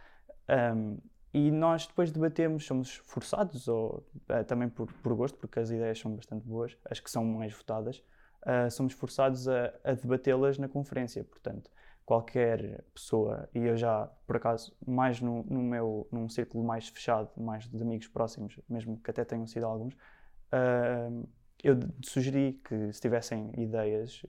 Um, 0.51 0.99
e 1.33 1.51
nós 1.51 1.87
depois 1.87 2.11
debatemos, 2.11 2.67
somos 2.67 2.97
forçados, 2.97 3.69
ou 3.69 4.05
uh, 4.29 4.45
também 4.45 4.69
por, 4.69 4.93
por 4.95 5.15
gosto, 5.15 5.39
porque 5.39 5.61
as 5.61 5.71
ideias 5.71 5.99
são 5.99 6.13
bastante 6.15 6.45
boas, 6.45 6.77
as 6.85 6.99
que 6.99 7.09
são 7.11 7.25
mais 7.25 7.53
votadas, 7.53 8.03
uh, 8.43 8.71
somos 8.71 8.93
forçados 8.95 9.49
a, 9.49 9.73
a 9.85 9.93
debatê-las 9.93 10.59
na 10.59 10.69
conferência. 10.69 11.23
Portanto, 11.23 11.71
qualquer 12.05 12.83
pessoa, 12.93 13.49
e 13.55 13.61
eu 13.61 13.77
já, 13.77 14.11
por 14.27 14.37
acaso, 14.37 14.77
mais 14.85 15.21
no, 15.21 15.45
no, 15.45 15.63
meu, 15.63 16.09
num 16.11 16.29
círculo 16.29 16.65
mais 16.65 16.89
fechado, 16.89 17.31
mais 17.37 17.69
de 17.69 17.81
amigos 17.81 18.09
próximos, 18.09 18.59
mesmo 18.69 19.01
que 19.01 19.11
até 19.13 19.25
tenham 19.25 19.47
sido 19.47 19.67
alguns, 19.67 19.95
uh, 19.95 21.29
eu 21.63 21.79
sugeri 22.03 22.61
que 22.65 22.93
se 22.93 23.01
tivessem 23.01 23.53
ideias, 23.57 24.27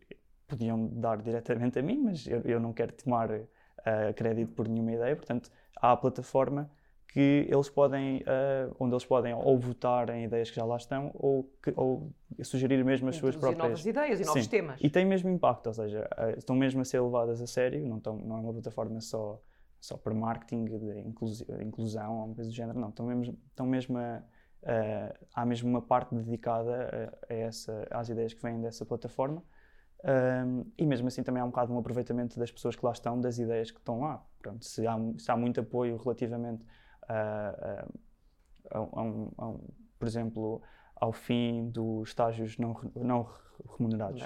podiam 0.47 0.87
dar 0.87 1.19
diretamente 1.19 1.79
a 1.79 1.81
mim, 1.81 1.97
mas 2.03 2.27
eu, 2.27 2.41
eu 2.41 2.59
não 2.59 2.73
quero 2.73 2.93
tomar 2.93 3.31
uh, 3.31 4.13
crédito 4.15 4.53
por 4.53 4.67
nenhuma 4.67 4.91
ideia, 4.91 5.15
portanto, 5.15 5.49
há 5.81 5.91
a 5.91 5.97
plataforma 5.97 6.69
que 7.11 7.45
eles 7.49 7.69
podem, 7.69 8.19
uh, 8.19 8.73
onde 8.79 8.93
eles 8.93 9.03
podem 9.03 9.33
ou 9.33 9.59
votar 9.59 10.09
em 10.11 10.23
ideias 10.23 10.49
que 10.49 10.55
já 10.55 10.63
lá 10.63 10.77
estão 10.77 11.11
ou, 11.13 11.43
que, 11.61 11.73
ou 11.75 12.09
sugerir 12.41 12.83
mesmo 12.85 13.09
as 13.09 13.17
suas 13.17 13.35
próprias 13.35 13.57
novas 13.57 13.85
ideias 13.85 14.21
e 14.21 14.25
novos 14.25 14.43
Sim. 14.43 14.49
temas. 14.49 14.79
E 14.81 14.89
tem 14.89 15.05
mesmo 15.05 15.29
impacto, 15.29 15.67
ou 15.67 15.73
seja, 15.73 16.07
uh, 16.17 16.37
estão 16.37 16.55
mesmo 16.55 16.79
a 16.81 16.85
ser 16.85 17.01
levadas 17.01 17.41
a 17.41 17.47
sério, 17.47 17.85
não, 17.85 17.97
estão, 17.97 18.15
não 18.17 18.37
é 18.37 18.39
uma 18.39 18.53
plataforma 18.53 19.01
só, 19.01 19.41
só 19.79 19.97
para 19.97 20.13
marketing, 20.13 20.63
de 20.65 20.99
inclusão 21.61 22.17
ou 22.17 22.25
uma 22.27 22.35
coisa 22.35 22.49
do 22.49 22.55
género, 22.55 22.79
não, 22.79 22.89
estão 22.89 23.05
mesmo, 23.05 23.37
estão 23.49 23.65
mesmo 23.65 23.97
a, 23.97 24.23
uh, 24.63 25.25
há 25.33 25.45
mesmo 25.45 25.69
uma 25.69 25.81
parte 25.81 26.15
dedicada 26.15 27.11
a, 27.29 27.33
a, 27.33 27.35
essa, 27.35 27.85
às 27.91 28.07
ideias 28.07 28.33
que 28.33 28.41
vêm 28.41 28.61
dessa 28.61 28.85
plataforma. 28.85 29.43
Um, 30.03 30.65
e 30.77 30.85
mesmo 30.85 31.07
assim 31.07 31.21
também 31.21 31.41
há 31.41 31.45
um 31.45 31.49
bocado 31.49 31.71
um 31.71 31.77
aproveitamento 31.77 32.39
das 32.39 32.51
pessoas 32.51 32.75
que 32.75 32.83
lá 32.83 32.91
estão, 32.91 33.19
das 33.19 33.37
ideias 33.37 33.69
que 33.69 33.77
estão 33.77 34.01
lá. 34.01 34.23
Pronto, 34.39 34.65
se, 34.65 34.85
há, 34.87 34.97
se 35.17 35.31
há 35.31 35.37
muito 35.37 35.59
apoio 35.59 35.97
relativamente 35.97 36.65
a, 37.07 37.85
a, 38.71 38.79
a, 38.79 39.01
um, 39.01 39.31
a 39.37 39.47
um, 39.47 39.59
por 39.99 40.07
exemplo, 40.07 40.61
ao 40.95 41.11
fim 41.11 41.69
dos 41.69 42.09
estágios 42.09 42.57
não, 42.57 42.75
não 42.95 43.29
remunerados. 43.77 44.21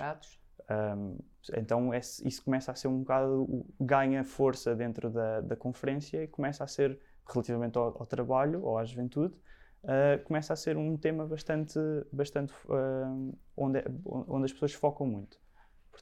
Então 1.57 1.93
esse, 1.93 2.27
isso 2.27 2.43
começa 2.43 2.71
a 2.71 2.75
ser 2.75 2.87
um 2.87 2.99
bocado, 2.99 3.65
ganha 3.79 4.23
força 4.23 4.75
dentro 4.75 5.09
da, 5.09 5.41
da 5.41 5.55
conferência 5.55 6.23
e 6.23 6.27
começa 6.27 6.63
a 6.63 6.67
ser, 6.67 6.99
relativamente 7.27 7.77
ao, 7.77 7.85
ao 7.85 8.05
trabalho 8.05 8.63
ou 8.63 8.77
à 8.77 8.85
juventude, 8.85 9.35
uh, 9.83 10.23
começa 10.23 10.53
a 10.53 10.55
ser 10.55 10.77
um 10.77 10.97
tema 10.97 11.27
bastante, 11.27 11.79
bastante 12.11 12.53
uh, 12.65 13.37
onde, 13.55 13.83
onde 14.05 14.45
as 14.45 14.53
pessoas 14.53 14.73
focam 14.73 15.05
muito. 15.05 15.44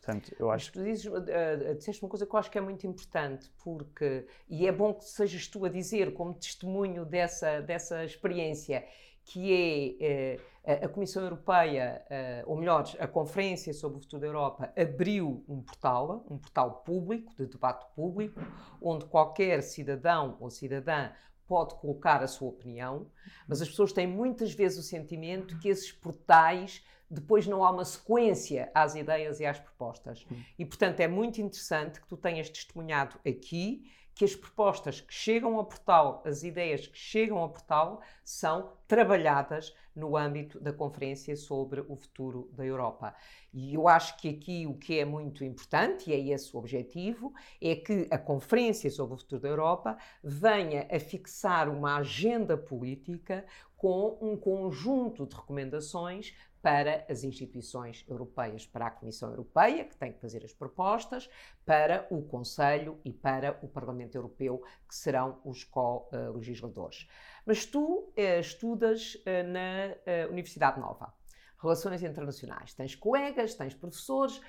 Portanto, 0.03 0.36
eu 0.38 0.51
acho. 0.51 0.65
Mas 0.65 0.74
tu 0.74 0.83
dizes, 0.83 1.05
uh, 1.05 1.75
disseste 1.75 2.03
uma 2.03 2.10
coisa 2.10 2.25
que 2.25 2.36
eu 2.36 2.39
acho 2.39 2.51
que 2.51 2.57
é 2.57 2.62
muito 2.62 2.86
importante, 2.86 3.50
porque, 3.63 4.27
e 4.50 4.67
é 4.67 4.72
bom 4.72 4.93
que 4.93 5.05
sejas 5.05 5.48
tu 5.48 5.63
a 5.63 5.69
dizer, 5.69 6.13
como 6.13 6.33
testemunho 6.33 7.05
dessa, 7.05 7.62
dessa 7.62 8.03
experiência, 8.03 8.86
que 9.24 9.98
é 10.01 10.36
uh, 10.36 10.86
a 10.86 10.89
Comissão 10.89 11.24
Europeia, 11.24 12.05
ou 12.45 12.57
melhor, 12.57 12.86
a 13.00 13.07
Conferência 13.07 13.74
sobre 13.74 13.98
o 13.98 14.01
Futuro 14.01 14.22
da 14.22 14.27
Europa, 14.27 14.74
abriu 14.77 15.43
um 15.48 15.62
portal, 15.62 16.25
um 16.29 16.38
portal 16.38 16.83
público, 16.86 17.33
de 17.36 17.45
debate 17.45 17.86
público, 17.93 18.39
onde 18.81 19.05
qualquer 19.05 19.62
cidadão 19.62 20.38
ou 20.39 20.50
cidadã 20.50 21.12
pode 21.53 21.75
colocar 21.75 22.24
a 22.24 22.27
sua 22.27 22.50
opinião, 22.50 23.05
mas 23.48 23.62
as 23.62 23.69
pessoas 23.69 23.93
têm 23.93 24.07
muitas 24.07 24.51
vezes 24.51 24.79
o 24.79 24.81
sentimento 24.81 25.60
que 25.60 25.69
esses 25.69 25.91
portais 25.91 26.83
depois 27.07 27.45
não 27.45 27.63
há 27.63 27.69
uma 27.69 27.86
sequência 27.86 28.72
às 28.74 28.95
ideias 28.95 29.39
e 29.39 29.45
às 29.45 29.60
propostas. 29.60 30.25
E, 30.57 30.65
portanto, 30.65 31.00
é 31.00 31.07
muito 31.07 31.39
interessante 31.39 32.01
que 32.01 32.07
tu 32.07 32.17
tenhas 32.17 32.50
testemunhado 32.50 33.19
aqui 33.24 33.83
que 34.15 34.25
as 34.25 34.36
propostas 34.36 35.01
que 35.01 35.13
chegam 35.13 35.58
ao 35.58 35.65
portal, 35.65 36.22
as 36.25 36.43
ideias 36.43 36.88
que 36.88 36.98
chegam 36.98 37.38
ao 37.38 37.50
portal, 37.50 38.01
são 38.24 38.72
trabalhadas 38.88 39.74
no 39.96 40.17
âmbito 40.17 40.60
da 40.60 40.74
Conferência 40.74 41.36
sobre 41.36 41.82
o 41.82 41.96
Futuro 41.96 42.50
da 42.53 42.65
Europa. 42.65 43.15
E 43.53 43.75
eu 43.75 43.88
acho 43.88 44.17
que 44.17 44.29
aqui 44.29 44.65
o 44.65 44.75
que 44.75 45.00
é 45.00 45.05
muito 45.05 45.43
importante, 45.43 46.10
e 46.10 46.13
é 46.13 46.34
esse 46.34 46.55
o 46.55 46.60
objetivo, 46.60 47.34
é 47.62 47.75
que 47.75 48.08
a 48.10 48.17
Conferência 48.17 48.89
sobre 48.89 49.15
o 49.15 49.17
Futuro 49.17 49.41
da 49.41 49.50
Europa 49.50 49.98
venha 50.24 50.88
a 50.91 51.00
fixar 51.00 51.70
uma 51.70 51.98
agenda 51.98 52.58
política 52.58 53.46
com 53.75 54.17
um 54.22 54.38
conjunto 54.38 55.27
de 55.27 55.36
recomendações 55.36 56.34
para 56.63 57.05
as 57.10 57.25
instituições 57.25 58.05
europeias, 58.08 58.65
para 58.65 58.88
a 58.88 58.89
Comissão 58.89 59.29
Europeia, 59.29 59.84
que 59.84 59.98
tem 59.98 60.13
que 60.13 60.22
fazer 60.22 60.46
as 60.46 60.53
propostas, 60.53 61.29
para 61.65 62.08
o 62.10 62.22
Conselho 62.22 63.01
e 63.03 63.12
para 63.12 63.60
o 63.62 63.67
Parlamento 63.67 64.15
Europeu, 64.15 64.63
que 64.88 64.96
serão 64.96 65.41
os 65.43 65.65
co-legisladores. 65.65 67.05
Mas 67.46 67.65
tu 67.65 68.13
eh, 68.15 68.39
estudas 68.39 69.22
eh, 69.25 69.43
na 69.43 69.93
eh, 70.05 70.25
Universidade 70.32 70.79
Nova, 70.79 71.13
Relações 71.62 72.01
Internacionais. 72.01 72.74
Tens 72.74 72.96
colegas, 72.96 73.55
tens 73.55 73.74
professores. 73.74 74.39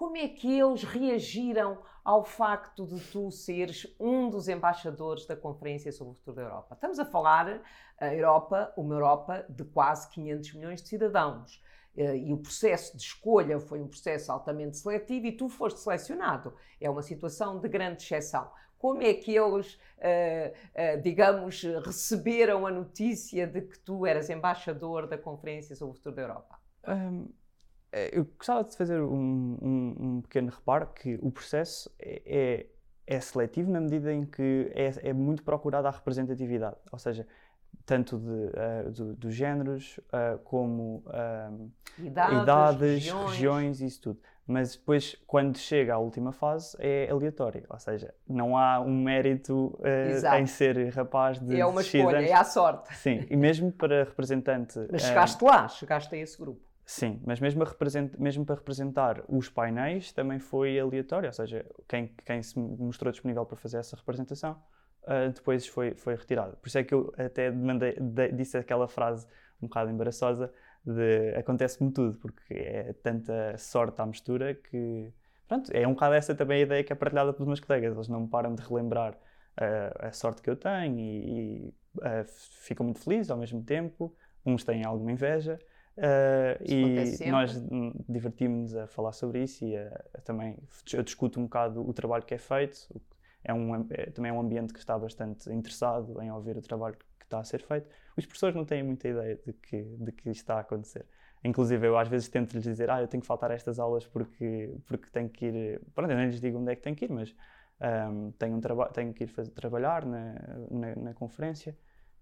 Como 0.00 0.16
é 0.16 0.26
que 0.28 0.58
eles 0.58 0.82
reagiram 0.82 1.76
ao 2.02 2.24
facto 2.24 2.86
de 2.86 2.98
tu 3.12 3.30
seres 3.30 3.86
um 4.00 4.30
dos 4.30 4.48
embaixadores 4.48 5.26
da 5.26 5.36
Conferência 5.36 5.92
sobre 5.92 6.14
o 6.14 6.16
Futuro 6.16 6.36
da 6.36 6.42
Europa? 6.44 6.74
Estamos 6.74 6.98
a 6.98 7.04
falar 7.04 7.60
a 7.98 8.14
Europa, 8.14 8.72
uma 8.78 8.94
Europa 8.94 9.44
de 9.46 9.62
quase 9.62 10.08
500 10.08 10.54
milhões 10.54 10.82
de 10.82 10.88
cidadãos. 10.88 11.62
Eh, 11.94 12.16
e 12.16 12.32
o 12.32 12.38
processo 12.38 12.96
de 12.96 13.02
escolha 13.02 13.60
foi 13.60 13.82
um 13.82 13.88
processo 13.88 14.32
altamente 14.32 14.78
seletivo 14.78 15.26
e 15.26 15.32
tu 15.32 15.50
foste 15.50 15.80
selecionado. 15.80 16.56
É 16.80 16.88
uma 16.88 17.02
situação 17.02 17.60
de 17.60 17.68
grande 17.68 18.02
exceção. 18.02 18.50
Como 18.78 19.02
é 19.02 19.12
que 19.12 19.36
eles, 19.36 19.74
uh, 19.74 20.96
uh, 20.96 21.02
digamos, 21.02 21.62
receberam 21.84 22.66
a 22.66 22.70
notícia 22.70 23.46
de 23.46 23.60
que 23.60 23.78
tu 23.78 24.06
eras 24.06 24.30
embaixador 24.30 25.06
da 25.06 25.18
Conferência 25.18 25.76
sobre 25.76 25.92
o 25.92 25.96
Futuro 25.96 26.16
da 26.16 26.22
Europa? 26.22 26.58
Um, 26.88 27.28
eu 28.12 28.24
gostava 28.36 28.64
de 28.64 28.76
fazer 28.76 29.00
um, 29.00 29.58
um, 29.60 29.96
um, 29.98 30.20
pequeno 30.22 30.50
reparo 30.50 30.86
que 30.88 31.18
o 31.20 31.30
processo 31.30 31.90
é, 31.98 32.22
é, 32.24 32.66
é 33.06 33.20
seletivo 33.20 33.70
na 33.70 33.80
medida 33.80 34.12
em 34.12 34.24
que 34.24 34.70
é, 34.74 35.10
é 35.10 35.12
muito 35.12 35.42
procurada 35.42 35.88
a 35.88 35.90
representatividade. 35.90 36.76
Ou 36.92 36.98
seja, 36.98 37.26
tanto 37.84 38.18
de, 38.18 38.30
uh, 38.30 38.90
do, 38.92 39.14
dos 39.14 39.34
géneros 39.34 39.98
uh, 39.98 40.38
como 40.44 41.02
uh, 41.06 41.70
idades, 41.98 42.42
idades 42.42 42.80
regiões. 42.80 43.30
regiões. 43.30 43.80
e 43.80 43.86
isso 43.86 44.02
tudo. 44.02 44.20
Mas 44.46 44.76
depois, 44.76 45.16
quando 45.26 45.58
chega 45.58 45.94
à 45.94 45.98
última 45.98 46.32
fase, 46.32 46.76
é 46.80 47.08
aleatório. 47.08 47.64
Ou 47.68 47.78
seja, 47.78 48.12
não 48.28 48.56
há 48.56 48.80
um 48.80 49.00
mérito 49.00 49.78
em 50.38 50.46
ser 50.46 50.88
rapaz 50.88 51.38
de. 51.38 51.60
É 51.60 51.64
uma 51.64 51.80
escolha, 51.80 52.18
anos. 52.18 52.30
é 52.30 52.34
à 52.34 52.42
sorte. 52.42 52.92
Sim, 52.96 53.26
e 53.30 53.36
mesmo 53.36 53.70
para 53.70 54.02
representante. 54.02 54.78
Mas 54.90 55.02
chegaste 55.02 55.44
lá, 55.44 55.68
chegaste 55.68 56.12
a 56.16 56.18
esse 56.18 56.36
grupo. 56.36 56.69
Sim, 56.90 57.22
mas 57.24 57.38
mesmo, 57.38 57.64
mesmo, 58.18 58.44
para 58.44 58.56
representar 58.56 59.22
os 59.28 59.48
painéis 59.48 60.12
também 60.12 60.40
foi 60.40 60.76
aleatório, 60.76 61.28
ou 61.28 61.32
seja, 61.32 61.64
quem, 61.86 62.08
quem 62.26 62.42
se 62.42 62.58
mostrou 62.58 63.12
disponível 63.12 63.46
para 63.46 63.56
fazer 63.56 63.78
essa 63.78 63.94
representação 63.94 64.60
uh, 65.04 65.30
depois 65.32 65.68
foi, 65.68 65.94
foi 65.94 66.16
retirado. 66.16 66.56
Por 66.56 66.66
isso 66.66 66.78
é 66.78 66.82
que 66.82 66.92
eu 66.92 67.14
até 67.16 67.48
mandei, 67.48 67.94
de, 67.94 68.32
disse 68.32 68.58
aquela 68.58 68.88
frase 68.88 69.24
um 69.62 69.68
bocado 69.68 69.88
embaraçosa 69.88 70.52
de 70.84 71.32
acontece-me 71.36 71.92
tudo, 71.92 72.18
porque 72.18 72.54
é 72.54 72.92
tanta 72.94 73.56
sorte 73.56 74.00
à 74.00 74.04
mistura 74.04 74.54
que. 74.56 75.12
Pronto, 75.46 75.70
é 75.72 75.86
um 75.86 75.92
bocado 75.92 76.14
essa 76.14 76.34
também 76.34 76.58
a 76.58 76.62
ideia 76.62 76.82
que 76.82 76.92
é 76.92 76.96
partilhada 76.96 77.32
pelos 77.32 77.46
meus 77.46 77.60
colegas. 77.60 77.94
Eles 77.94 78.08
não 78.08 78.26
param 78.26 78.52
de 78.52 78.62
relembrar 78.62 79.12
uh, 79.12 80.06
a 80.06 80.10
sorte 80.10 80.42
que 80.42 80.50
eu 80.50 80.56
tenho 80.56 80.98
e, 80.98 81.68
e 81.68 81.74
uh, 81.98 82.24
ficam 82.62 82.82
muito 82.82 82.98
felizes 82.98 83.30
ao 83.30 83.38
mesmo 83.38 83.62
tempo. 83.62 84.12
Uns 84.44 84.64
têm 84.64 84.84
alguma 84.84 85.12
inveja. 85.12 85.56
Uh, 85.96 86.56
e 86.64 87.30
nós 87.30 87.52
divertimos-nos 88.08 88.74
a 88.74 88.86
falar 88.86 89.12
sobre 89.12 89.42
isso 89.42 89.64
e 89.64 89.76
a, 89.76 90.04
a 90.14 90.20
também 90.22 90.56
eu 90.92 91.02
discuto 91.02 91.38
um 91.38 91.42
bocado 91.44 91.86
o 91.86 91.92
trabalho 91.92 92.24
que 92.24 92.32
é 92.32 92.38
feito, 92.38 92.88
é 93.44 93.52
um, 93.52 93.74
é, 93.90 94.06
também 94.10 94.30
é 94.30 94.32
um 94.32 94.40
ambiente 94.40 94.72
que 94.72 94.78
está 94.78 94.98
bastante 94.98 95.50
interessado 95.52 96.20
em 96.22 96.30
ouvir 96.30 96.56
o 96.56 96.62
trabalho 96.62 96.96
que 96.96 97.24
está 97.24 97.38
a 97.40 97.44
ser 97.44 97.62
feito. 97.62 97.88
Os 98.16 98.24
professores 98.24 98.54
não 98.54 98.64
têm 98.64 98.82
muita 98.82 99.08
ideia 99.08 99.36
de 99.44 99.52
que, 99.52 99.82
de 99.82 100.12
que 100.12 100.30
isto 100.30 100.40
está 100.42 100.56
a 100.56 100.60
acontecer. 100.60 101.06
Inclusive, 101.42 101.86
eu 101.86 101.96
às 101.96 102.08
vezes 102.08 102.28
tento-lhes 102.28 102.64
dizer, 102.64 102.90
ah, 102.90 103.00
eu 103.00 103.08
tenho 103.08 103.20
que 103.20 103.26
faltar 103.26 103.50
a 103.50 103.54
estas 103.54 103.78
aulas 103.78 104.06
porque, 104.06 104.74
porque 104.86 105.10
tenho 105.10 105.28
que 105.28 105.46
ir... 105.46 105.80
Pronto, 105.94 106.10
eu 106.10 106.16
nem 106.16 106.26
lhes 106.26 106.40
digo 106.40 106.58
onde 106.58 106.72
é 106.72 106.76
que 106.76 106.82
tenho 106.82 106.94
que 106.94 107.06
ir, 107.06 107.10
mas 107.10 107.34
um, 108.10 108.30
tenho, 108.32 108.56
um 108.56 108.60
tenho 108.92 109.12
que 109.14 109.24
ir 109.24 109.26
fazer, 109.26 109.50
trabalhar 109.52 110.04
na, 110.04 110.34
na, 110.70 110.96
na 110.96 111.14
conferência. 111.14 111.76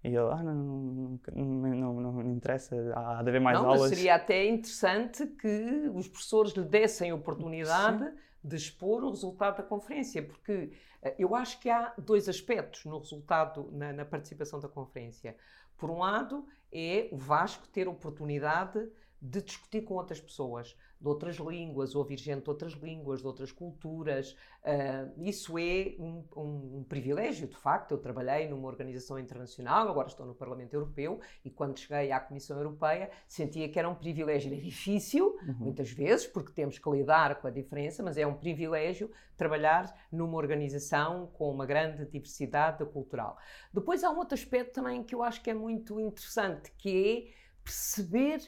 E 0.04 0.08
ele, 0.08 0.18
ah, 0.18 0.42
não, 0.42 0.54
não, 0.54 1.20
não, 1.34 1.94
não, 1.94 2.12
não 2.12 2.32
interessa, 2.32 2.76
há 2.94 3.22
de 3.22 3.30
haver 3.30 3.40
mais 3.40 3.58
aulas. 3.58 3.80
Mas 3.80 3.90
seria 3.90 4.14
até 4.14 4.46
interessante 4.46 5.26
que 5.26 5.90
os 5.92 6.06
professores 6.06 6.52
lhe 6.52 6.64
dessem 6.64 7.12
oportunidade 7.12 8.04
Sim 8.04 8.28
de 8.42 8.56
expor 8.56 9.04
o 9.04 9.10
resultado 9.10 9.58
da 9.58 9.62
conferência, 9.62 10.22
porque 10.22 10.72
uh, 11.02 11.14
eu 11.18 11.34
acho 11.34 11.60
que 11.60 11.68
há 11.68 11.92
dois 11.98 12.28
aspectos 12.28 12.84
no 12.84 12.98
resultado, 12.98 13.68
na, 13.72 13.92
na 13.92 14.04
participação 14.04 14.60
da 14.60 14.68
conferência. 14.68 15.36
Por 15.76 15.90
um 15.90 15.98
lado, 15.98 16.46
é 16.72 17.08
o 17.12 17.16
Vasco 17.16 17.66
ter 17.68 17.88
oportunidade 17.88 18.88
de 19.20 19.42
discutir 19.42 19.82
com 19.82 19.94
outras 19.94 20.20
pessoas 20.20 20.76
de 21.00 21.06
outras 21.06 21.36
línguas, 21.36 21.94
ouvir 21.94 22.18
gente 22.18 22.42
de 22.42 22.50
outras 22.50 22.72
línguas, 22.72 23.20
de 23.20 23.26
outras 23.26 23.52
culturas. 23.52 24.36
Uh, 24.64 25.22
isso 25.22 25.56
é 25.56 25.94
um, 25.98 26.24
um, 26.36 26.78
um, 26.78 26.84
privilégio, 26.88 27.46
de 27.46 27.56
facto. 27.56 27.92
Eu 27.92 27.98
trabalhei 27.98 28.48
numa 28.48 28.66
organização 28.66 29.18
internacional, 29.18 29.88
agora 29.88 30.08
estou 30.08 30.26
no 30.26 30.34
Parlamento 30.34 30.74
Europeu, 30.74 31.20
e 31.44 31.50
quando 31.50 31.78
cheguei 31.78 32.10
à 32.10 32.18
Comissão 32.18 32.58
Europeia 32.58 33.10
sentia 33.28 33.68
que 33.68 33.78
era 33.78 33.88
um 33.88 33.94
privilégio. 33.94 34.52
É 34.52 34.56
difícil, 34.56 35.38
uhum. 35.46 35.54
muitas 35.60 35.90
vezes, 35.90 36.26
porque 36.26 36.52
temos 36.52 36.78
que 36.78 36.90
lidar 36.90 37.40
com 37.40 37.46
a 37.46 37.50
diferença, 37.50 38.02
mas 38.02 38.16
é 38.16 38.26
um 38.26 38.34
privilégio 38.34 39.10
trabalhar 39.36 39.94
numa 40.10 40.36
organização 40.36 41.28
com 41.28 41.48
uma 41.50 41.64
grande 41.64 42.04
diversidade 42.06 42.84
cultural. 42.86 43.38
Depois 43.72 44.02
há 44.02 44.10
um 44.10 44.18
outro 44.18 44.34
aspecto 44.34 44.72
também 44.72 45.04
que 45.04 45.14
eu 45.14 45.22
acho 45.22 45.40
que 45.42 45.50
é 45.50 45.54
muito 45.54 46.00
interessante, 46.00 46.72
que 46.76 47.30
é 47.32 47.62
perceber 47.62 48.40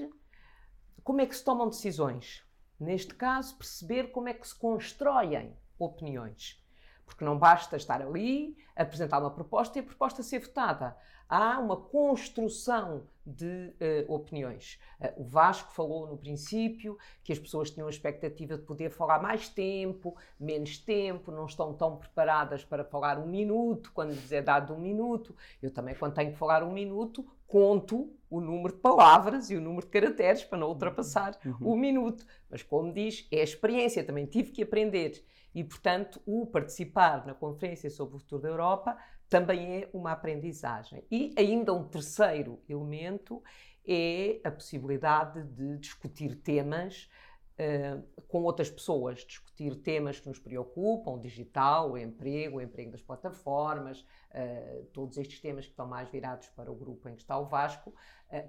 como 1.10 1.22
é 1.22 1.26
que 1.26 1.36
se 1.36 1.42
tomam 1.42 1.68
decisões? 1.68 2.44
Neste 2.78 3.12
caso, 3.16 3.56
perceber 3.56 4.12
como 4.12 4.28
é 4.28 4.32
que 4.32 4.46
se 4.46 4.54
constroem 4.54 5.56
opiniões. 5.76 6.64
Porque 7.04 7.24
não 7.24 7.36
basta 7.36 7.76
estar 7.76 8.00
ali, 8.00 8.56
apresentar 8.82 9.18
uma 9.20 9.30
proposta 9.30 9.78
e 9.78 9.80
a 9.80 9.84
proposta 9.84 10.22
ser 10.22 10.40
votada. 10.40 10.96
Há 11.28 11.58
uma 11.60 11.76
construção 11.76 13.04
de 13.24 13.46
uh, 13.46 14.12
opiniões. 14.12 14.80
Uh, 15.00 15.22
o 15.22 15.24
Vasco 15.24 15.72
falou 15.72 16.06
no 16.08 16.16
princípio 16.16 16.98
que 17.22 17.32
as 17.32 17.38
pessoas 17.38 17.70
tinham 17.70 17.86
a 17.86 17.90
expectativa 17.90 18.56
de 18.56 18.64
poder 18.64 18.90
falar 18.90 19.22
mais 19.22 19.48
tempo, 19.48 20.16
menos 20.38 20.78
tempo, 20.78 21.30
não 21.30 21.46
estão 21.46 21.72
tão 21.74 21.96
preparadas 21.96 22.64
para 22.64 22.84
falar 22.84 23.18
um 23.18 23.26
minuto, 23.26 23.92
quando 23.94 24.10
lhes 24.10 24.32
é 24.32 24.42
dado 24.42 24.74
um 24.74 24.78
minuto. 24.78 25.36
Eu 25.62 25.70
também, 25.70 25.94
quando 25.94 26.14
tenho 26.14 26.32
que 26.32 26.38
falar 26.38 26.64
um 26.64 26.72
minuto, 26.72 27.24
conto 27.46 28.12
o 28.28 28.40
número 28.40 28.74
de 28.74 28.80
palavras 28.80 29.50
e 29.50 29.56
o 29.56 29.60
número 29.60 29.84
de 29.84 29.92
caracteres 29.92 30.42
para 30.42 30.58
não 30.58 30.68
ultrapassar 30.68 31.38
uhum. 31.44 31.72
o 31.72 31.76
minuto. 31.76 32.24
Mas, 32.48 32.62
como 32.62 32.92
diz, 32.92 33.26
é 33.30 33.42
experiência, 33.42 34.02
também 34.02 34.26
tive 34.26 34.50
que 34.50 34.62
aprender. 34.62 35.24
E, 35.54 35.64
portanto, 35.64 36.20
o 36.24 36.46
participar 36.46 37.26
na 37.26 37.34
Conferência 37.34 37.90
sobre 37.90 38.16
o 38.16 38.18
Futuro 38.18 38.42
da 38.42 38.48
Europa 38.48 38.96
também 39.28 39.82
é 39.82 39.90
uma 39.92 40.12
aprendizagem. 40.12 41.04
E 41.10 41.32
ainda 41.36 41.72
um 41.72 41.84
terceiro 41.84 42.60
elemento 42.68 43.42
é 43.86 44.40
a 44.44 44.50
possibilidade 44.50 45.42
de 45.44 45.78
discutir 45.78 46.34
temas 46.36 47.08
uh, 47.58 48.22
com 48.28 48.42
outras 48.42 48.70
pessoas, 48.70 49.20
discutir 49.24 49.76
temas 49.76 50.18
que 50.20 50.28
nos 50.28 50.38
preocupam, 50.38 51.18
digital, 51.18 51.92
o 51.92 51.98
emprego, 51.98 52.58
o 52.58 52.60
emprego 52.60 52.90
das 52.90 53.02
plataformas, 53.02 54.00
uh, 54.30 54.84
todos 54.92 55.16
estes 55.16 55.40
temas 55.40 55.64
que 55.64 55.72
estão 55.72 55.86
mais 55.86 56.08
virados 56.08 56.48
para 56.48 56.70
o 56.70 56.74
grupo 56.74 57.08
em 57.08 57.14
que 57.14 57.22
está 57.22 57.38
o 57.38 57.46
Vasco, 57.46 57.94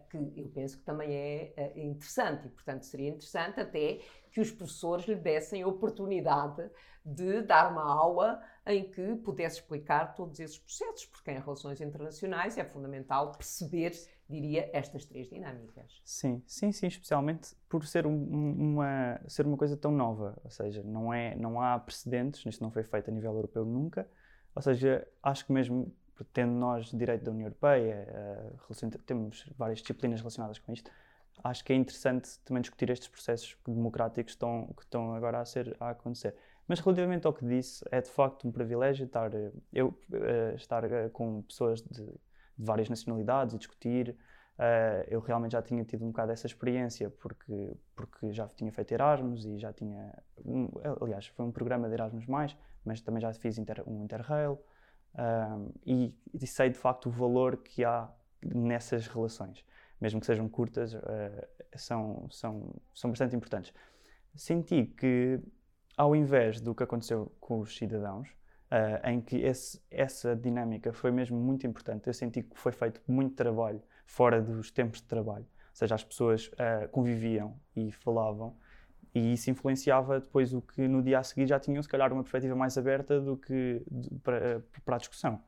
que 0.09 0.17
eu 0.35 0.49
penso 0.53 0.77
que 0.77 0.83
também 0.83 1.13
é 1.13 1.73
interessante 1.75 2.47
e, 2.47 2.49
portanto, 2.49 2.83
seria 2.83 3.09
interessante 3.09 3.59
até 3.59 3.99
que 4.31 4.39
os 4.39 4.51
professores 4.51 5.05
lhe 5.05 5.15
dessem 5.15 5.61
a 5.61 5.67
oportunidade 5.67 6.69
de 7.03 7.41
dar 7.41 7.71
uma 7.71 7.83
aula 7.83 8.41
em 8.65 8.89
que 8.89 9.15
pudesse 9.15 9.59
explicar 9.59 10.13
todos 10.13 10.39
esses 10.39 10.57
processos, 10.57 11.05
porque 11.07 11.31
em 11.31 11.39
relações 11.39 11.81
internacionais 11.81 12.57
é 12.57 12.63
fundamental 12.63 13.31
perceber, 13.31 13.91
diria, 14.29 14.69
estas 14.71 15.05
três 15.05 15.27
dinâmicas. 15.27 16.01
Sim, 16.05 16.41
sim, 16.45 16.71
sim, 16.71 16.87
especialmente 16.87 17.55
por 17.67 17.85
ser, 17.85 18.05
um, 18.05 18.53
uma, 18.53 19.19
ser 19.27 19.45
uma 19.45 19.57
coisa 19.57 19.75
tão 19.75 19.91
nova, 19.91 20.39
ou 20.43 20.51
seja, 20.51 20.83
não, 20.83 21.13
é, 21.13 21.35
não 21.35 21.59
há 21.59 21.77
precedentes, 21.79 22.45
isto 22.45 22.63
não 22.63 22.71
foi 22.71 22.83
feito 22.83 23.09
a 23.09 23.13
nível 23.13 23.33
europeu 23.33 23.65
nunca, 23.65 24.07
ou 24.53 24.61
seja, 24.61 25.07
acho 25.23 25.45
que 25.45 25.51
mesmo 25.51 25.93
tendo 26.33 26.53
nós 26.53 26.91
direito 26.91 27.23
da 27.23 27.31
União 27.31 27.47
Europeia, 27.47 28.07
uh, 28.49 28.99
temos 29.05 29.45
várias 29.57 29.79
disciplinas 29.79 30.19
relacionadas 30.19 30.59
com 30.59 30.71
isto, 30.73 30.91
acho 31.43 31.63
que 31.63 31.73
é 31.73 31.75
interessante 31.75 32.39
também 32.45 32.61
discutir 32.61 32.89
estes 32.89 33.07
processos 33.07 33.57
democráticos 33.67 34.33
que 34.33 34.37
estão, 34.37 34.67
que 34.75 34.83
estão 34.83 35.13
agora 35.13 35.39
a, 35.39 35.45
ser, 35.45 35.75
a 35.79 35.89
acontecer. 35.89 36.35
Mas 36.67 36.79
relativamente 36.79 37.25
ao 37.27 37.33
que 37.33 37.45
disse, 37.45 37.83
é 37.91 38.01
de 38.01 38.09
facto 38.09 38.47
um 38.47 38.51
privilégio 38.51 39.05
estar, 39.05 39.31
eu, 39.73 39.87
uh, 39.87 40.55
estar 40.55 40.83
com 41.11 41.41
pessoas 41.41 41.81
de, 41.81 42.05
de, 42.05 42.13
várias 42.57 42.89
nacionalidades 42.89 43.55
e 43.55 43.57
discutir. 43.57 44.15
Eu 45.07 45.19
realmente 45.21 45.53
já 45.53 45.61
tinha 45.63 45.83
tido 45.83 46.05
um 46.05 46.09
bocado 46.09 46.31
essa 46.31 46.45
experiência, 46.45 47.09
porque, 47.09 47.75
porque 47.95 48.31
já 48.31 48.47
tinha 48.47 48.71
feito 48.71 48.91
Erasmus 48.91 49.43
e 49.43 49.57
já 49.57 49.73
tinha. 49.73 50.13
Um, 50.45 50.69
aliás, 51.01 51.25
foi 51.25 51.43
um 51.43 51.51
programa 51.51 51.87
de 51.87 51.95
Erasmus, 51.95 52.27
mais, 52.27 52.55
mas 52.85 53.01
também 53.01 53.19
já 53.19 53.33
fiz 53.33 53.57
inter, 53.57 53.81
um 53.87 54.03
Interrail. 54.03 54.59
E, 55.85 56.13
e 56.33 56.47
sei 56.47 56.69
de 56.69 56.77
facto 56.77 57.07
o 57.07 57.11
valor 57.11 57.57
que 57.57 57.83
há 57.83 58.09
nessas 58.43 59.07
relações 59.07 59.63
mesmo 60.01 60.19
que 60.19 60.25
sejam 60.25 60.49
curtas, 60.49 60.95
uh, 60.95 60.99
são, 61.75 62.27
são, 62.31 62.73
são 62.93 63.11
bastante 63.11 63.35
importantes. 63.35 63.71
Senti 64.35 64.85
que, 64.85 65.39
ao 65.95 66.15
invés 66.15 66.59
do 66.59 66.73
que 66.73 66.81
aconteceu 66.81 67.31
com 67.39 67.59
os 67.59 67.77
cidadãos, 67.77 68.27
uh, 68.29 69.07
em 69.07 69.21
que 69.21 69.37
esse, 69.37 69.79
essa 69.91 70.35
dinâmica 70.35 70.91
foi 70.91 71.11
mesmo 71.11 71.39
muito 71.39 71.67
importante, 71.67 72.07
eu 72.07 72.13
senti 72.13 72.41
que 72.41 72.57
foi 72.57 72.71
feito 72.71 72.99
muito 73.07 73.35
trabalho 73.35 73.81
fora 74.03 74.41
dos 74.41 74.71
tempos 74.71 74.99
de 75.01 75.07
trabalho. 75.07 75.45
Ou 75.45 75.75
seja, 75.75 75.93
as 75.93 76.03
pessoas 76.03 76.47
uh, 76.47 76.89
conviviam 76.89 77.55
e 77.75 77.91
falavam, 77.91 78.57
e 79.13 79.33
isso 79.33 79.49
influenciava 79.49 80.19
depois 80.19 80.53
o 80.53 80.61
que 80.61 80.87
no 80.87 81.03
dia 81.03 81.19
a 81.19 81.23
seguir 81.23 81.45
já 81.45 81.59
tinham, 81.59 81.83
se 81.83 81.89
calhar, 81.89 82.11
uma 82.13 82.23
perspectiva 82.23 82.55
mais 82.55 82.77
aberta 82.77 83.19
do 83.19 83.35
que 83.35 83.81
de, 83.89 84.09
para, 84.19 84.63
para 84.85 84.95
a 84.95 84.99
discussão. 84.99 85.41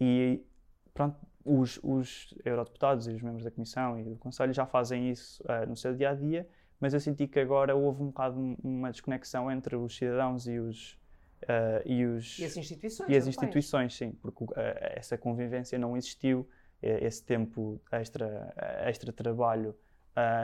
E 0.00 0.44
pronto, 0.92 1.16
os, 1.44 1.78
os 1.82 2.34
eurodeputados 2.44 3.06
e 3.06 3.12
os 3.12 3.22
membros 3.22 3.44
da 3.44 3.50
Comissão 3.50 3.98
e 4.00 4.02
do 4.02 4.16
Conselho 4.16 4.52
já 4.52 4.66
fazem 4.66 5.10
isso 5.10 5.42
uh, 5.44 5.68
no 5.68 5.76
seu 5.76 5.94
dia 5.94 6.10
a 6.10 6.14
dia, 6.14 6.48
mas 6.80 6.94
eu 6.94 7.00
senti 7.00 7.28
que 7.28 7.38
agora 7.38 7.76
houve 7.76 8.02
um 8.02 8.06
bocado 8.06 8.38
uma 8.62 8.90
desconexão 8.90 9.50
entre 9.50 9.76
os 9.76 9.96
cidadãos 9.96 10.48
e 10.48 10.58
os. 10.58 10.98
Uh, 11.42 11.82
e, 11.84 12.04
os, 12.04 12.38
e 12.40 12.44
as 12.44 12.56
instituições. 12.56 13.08
E 13.08 13.16
as 13.16 13.26
instituições, 13.26 13.96
sim, 13.96 14.12
porque 14.20 14.42
uh, 14.44 14.52
essa 14.56 15.16
convivência 15.16 15.78
não 15.78 15.96
existiu, 15.96 16.48
esse 16.82 17.24
tempo 17.24 17.80
extra, 17.90 18.52
extra 18.84 19.10
trabalho 19.10 19.74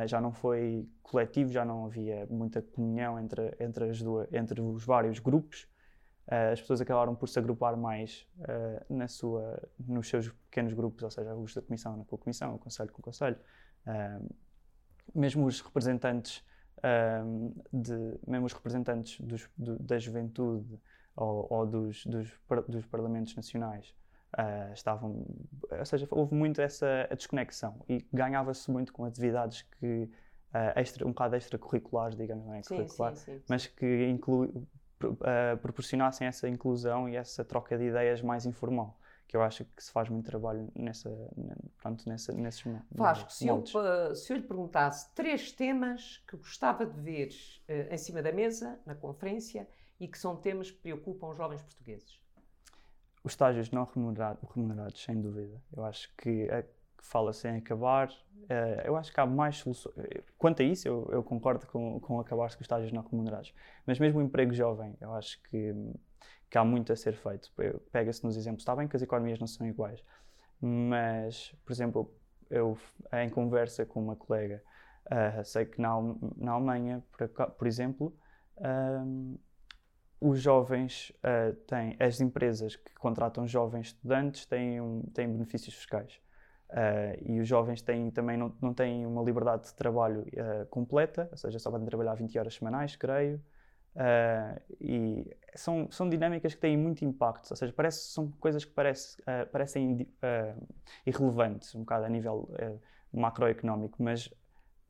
já 0.07 0.21
não 0.21 0.33
foi 0.33 0.87
coletivo, 1.03 1.51
já 1.51 1.65
não 1.65 1.87
havia 1.87 2.27
muita 2.29 2.61
comunhão 2.61 3.19
entre, 3.19 3.55
entre, 3.59 3.89
as 3.89 4.03
duas, 4.03 4.31
entre 4.33 4.61
os 4.61 4.85
vários 4.85 5.19
grupos 5.19 5.67
Uh, 6.27 6.53
as 6.53 6.61
pessoas 6.61 6.81
acabaram 6.81 7.15
por 7.17 7.29
se 7.29 7.39
agrupar 7.39 7.77
mais 7.77 8.27
uh, 8.39 8.95
na 8.95 9.09
sua, 9.09 9.61
nos 9.79 10.09
seus 10.09 10.29
pequenos 10.29 10.73
grupos, 10.73 11.03
ou 11.03 11.11
seja, 11.11 11.35
os 11.35 11.53
da 11.53 11.61
comissão 11.61 12.05
com 12.05 12.15
a 12.15 12.19
comissão, 12.19 12.55
o 12.55 12.59
conselho 12.59 12.93
com 12.93 13.01
o 13.01 13.05
conselho. 13.05 13.37
Uh, 13.87 14.35
mesmo 15.15 15.45
os 15.45 15.61
representantes, 15.61 16.45
de, 17.73 18.19
mesmo 18.27 18.47
os 18.47 18.53
representantes 18.53 19.21
dos, 19.21 19.49
do, 19.57 19.79
da 19.79 19.99
juventude 19.99 20.81
ou, 21.15 21.47
ou 21.51 21.67
dos, 21.67 22.07
dos, 22.07 22.29
dos, 22.67 22.87
parlamentos 22.87 23.37
nacionais 23.37 23.95
estavam, 24.73 25.25
ou 25.71 25.85
seja, 25.85 26.09
houve 26.11 26.35
muito 26.35 26.61
essa 26.61 27.09
desconexão 27.11 27.85
e 27.89 28.07
ganhava-se 28.13 28.71
muito 28.71 28.93
com 28.93 29.05
atividades 29.05 29.63
que 29.63 30.09
extra, 30.75 31.07
um 31.07 31.11
bocado 31.11 31.37
extracurriculares, 31.37 32.17
digamos, 32.17 32.47
não 32.47 32.55
é? 32.55 32.63
Sim, 32.63 32.89
sim, 32.89 33.15
sim, 33.15 33.43
mas 33.49 33.67
que 33.67 34.07
inclui, 34.09 34.49
uh, 34.49 35.57
proporcionassem 35.61 36.27
essa 36.27 36.49
inclusão 36.49 37.09
e 37.09 37.17
essa 37.17 37.45
troca 37.45 37.77
de 37.77 37.85
ideias 37.85 38.23
mais 38.23 38.47
informal 38.47 38.99
que 39.33 39.37
eu 39.39 39.43
acho 39.43 39.65
que 39.65 39.83
se 39.83 39.91
faz 39.91 40.11
muito 40.11 40.27
trabalho 40.27 40.71
nessa, 40.77 41.09
pronto, 41.79 42.07
nessa, 42.07 42.35
nesses 42.35 42.63
Vasco, 42.91 43.33
se 43.33 43.49
eu, 43.49 43.65
se 44.15 44.31
eu 44.31 44.37
lhe 44.37 44.43
perguntasse 44.43 45.11
três 45.15 45.51
temas 45.51 46.23
que 46.29 46.37
gostava 46.37 46.85
de 46.85 47.01
ver 47.01 47.31
uh, 47.67 47.95
em 47.95 47.97
cima 47.97 48.21
da 48.21 48.31
mesa, 48.31 48.79
na 48.85 48.95
conferência, 48.95 49.67
e 49.99 50.07
que 50.07 50.19
são 50.19 50.37
temas 50.37 50.71
que 50.71 50.77
preocupam 50.77 51.29
os 51.29 51.37
jovens 51.39 51.63
portugueses. 51.63 52.21
Os 53.25 53.33
estágios 53.33 53.71
não 53.71 53.85
remunerados, 53.85 54.43
remunerados 54.55 55.03
sem 55.03 55.21
dúvida. 55.21 55.63
Eu 55.73 55.85
acho 55.85 56.13
que 56.17 56.49
que 57.03 57.09
fala 57.09 57.33
sem 57.33 57.57
acabar. 57.57 58.09
Uh, 58.09 58.81
eu 58.85 58.97
acho 58.97 59.13
que 59.13 59.21
há 59.21 59.27
mais 59.27 59.57
soluções. 59.57 59.95
Quanto 60.39 60.63
a 60.63 60.65
isso, 60.65 60.87
eu, 60.87 61.09
eu 61.13 61.23
concordo 61.23 61.67
com, 61.67 62.01
com 62.01 62.21
acabar-se 62.21 62.57
com 62.57 62.63
estágios 62.63 62.93
não 62.93 63.03
remunerados. 63.03 63.53
Mas 63.85 63.99
mesmo 63.99 64.21
o 64.21 64.23
emprego 64.23 64.55
jovem, 64.55 64.97
eu 65.01 65.13
acho 65.15 65.43
que, 65.43 65.75
que 66.49 66.57
há 66.57 66.65
muito 66.65 66.93
a 66.93 66.97
ser 66.97 67.15
feito. 67.15 67.53
Pega-se 67.91 68.25
nos 68.25 68.37
exemplos. 68.37 68.63
Está 68.63 68.75
bem 68.77 68.87
que 68.87 68.97
as 68.97 69.03
economias 69.03 69.39
não 69.41 69.47
são 69.47 69.67
iguais, 69.67 70.03
mas, 70.61 71.55
por 71.65 71.73
exemplo, 71.73 72.15
eu, 72.49 72.79
em 73.13 73.29
conversa 73.29 73.85
com 73.85 74.01
uma 74.01 74.17
colega, 74.17 74.63
uh, 75.07 75.45
sei 75.45 75.65
que 75.67 75.81
na, 75.81 75.97
na 76.37 76.53
Alemanha, 76.53 77.03
por, 77.11 77.51
por 77.51 77.67
exemplo, 77.67 78.17
um, 78.59 79.37
os 80.23 80.41
jovens 80.41 81.13
uh, 81.19 81.53
têm, 81.67 81.97
as 81.99 82.21
empresas 82.21 82.77
que 82.77 82.95
contratam 82.95 83.47
jovens 83.47 83.89
estudantes 83.89 84.47
têm, 84.47 84.81
um, 84.81 85.03
têm 85.13 85.29
benefícios 85.29 85.75
fiscais. 85.75 86.21
Uh, 86.71 87.19
e 87.21 87.41
os 87.41 87.49
jovens 87.49 87.83
têm, 87.83 88.11
também 88.11 88.37
não, 88.37 88.55
não 88.63 88.73
têm 88.73 89.05
uma 89.05 89.23
liberdade 89.23 89.65
de 89.65 89.75
trabalho 89.75 90.21
uh, 90.21 90.65
completa, 90.67 91.29
ou 91.31 91.37
seja, 91.37 91.59
só 91.59 91.71
podem 91.71 91.87
trabalhar 91.87 92.15
20 92.15 92.39
horas 92.39 92.55
semanais, 92.55 92.95
creio. 92.95 93.43
E 94.81 95.37
são, 95.55 95.91
são 95.91 96.09
dinâmicas 96.09 96.55
que 96.55 96.61
têm 96.61 96.79
muito 96.79 97.05
impacto, 97.05 97.51
ou 97.51 97.57
seja, 97.57 97.75
parece, 97.75 98.11
são 98.11 98.31
coisas 98.41 98.65
que 98.65 98.73
parece, 98.73 99.19
parecem 99.53 100.09
irrelevantes, 101.05 101.75
um 101.75 101.81
bocado 101.81 102.07
a 102.07 102.09
nível 102.09 102.49
macroeconómico, 103.13 104.03
mas 104.03 104.33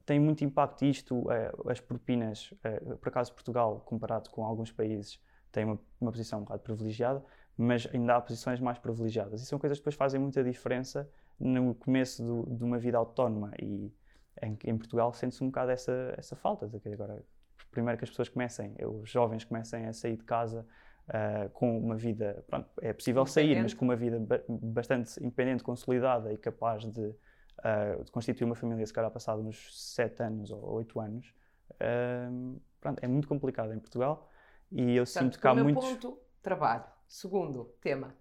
tem 0.04 0.18
muito 0.20 0.44
impacto 0.44 0.84
isto, 0.84 1.24
as 1.68 1.80
propinas, 1.80 2.52
por 3.00 3.08
acaso 3.08 3.32
Portugal, 3.32 3.80
comparado 3.86 4.30
com 4.30 4.44
alguns 4.44 4.72
países, 4.72 5.20
tem 5.50 5.64
uma, 5.64 5.78
uma 6.00 6.10
posição 6.10 6.40
um 6.40 6.42
bocado 6.42 6.62
privilegiada, 6.62 7.24
mas 7.56 7.86
ainda 7.92 8.16
há 8.16 8.20
posições 8.20 8.58
mais 8.60 8.78
privilegiadas. 8.78 9.42
E 9.42 9.46
são 9.46 9.58
coisas 9.58 9.78
que 9.78 9.82
depois 9.82 9.94
fazem 9.94 10.20
muita 10.20 10.42
diferença 10.42 11.08
no 11.38 11.74
começo 11.74 12.22
do, 12.24 12.56
de 12.56 12.64
uma 12.64 12.78
vida 12.78 12.96
autónoma 12.96 13.52
e 13.60 13.92
em, 14.40 14.58
em 14.64 14.78
Portugal 14.78 15.12
sente-se 15.12 15.42
um 15.44 15.48
bocado 15.48 15.70
essa, 15.70 16.14
essa 16.16 16.34
falta, 16.34 16.66
de 16.66 16.80
que 16.80 16.88
agora 16.88 17.22
primeiro 17.70 17.98
que 17.98 18.04
as 18.04 18.10
pessoas 18.10 18.28
comecem, 18.28 18.74
os 18.84 19.10
jovens 19.10 19.44
comecem 19.44 19.86
a 19.86 19.92
sair 19.92 20.16
de 20.16 20.24
casa 20.24 20.64
uh, 21.08 21.48
com 21.50 21.78
uma 21.78 21.96
vida, 21.96 22.44
pronto, 22.46 22.68
é 22.80 22.92
possível 22.92 23.26
sair, 23.26 23.60
mas 23.60 23.74
com 23.74 23.84
uma 23.84 23.96
vida 23.96 24.20
ba 24.20 24.40
bastante 24.48 25.18
independente, 25.20 25.64
consolidada 25.64 26.32
e 26.32 26.36
capaz 26.36 26.84
de, 26.84 27.14
uh, 27.58 28.04
de, 28.04 28.10
constituir 28.10 28.44
uma 28.44 28.54
família, 28.54 28.84
se 28.86 28.92
calhar 28.92 29.10
passado 29.10 29.40
uns 29.42 29.94
7 29.94 30.22
anos 30.22 30.50
ou 30.50 30.72
8 30.72 31.00
anos, 31.00 31.34
uh, 31.72 32.60
pronto, 32.80 33.02
é 33.02 33.06
muito 33.06 33.28
complicado 33.28 33.72
em 33.72 33.78
Portugal 33.78 34.28
e 34.70 34.96
eu 34.96 35.04
Portanto, 35.04 35.24
sinto 35.24 35.40
que 35.40 35.46
há 35.46 35.54
muitos... 35.54 35.84
ponto, 35.84 36.18
trabalho. 36.42 36.84
Segundo, 37.06 37.64
tema. 37.80 38.14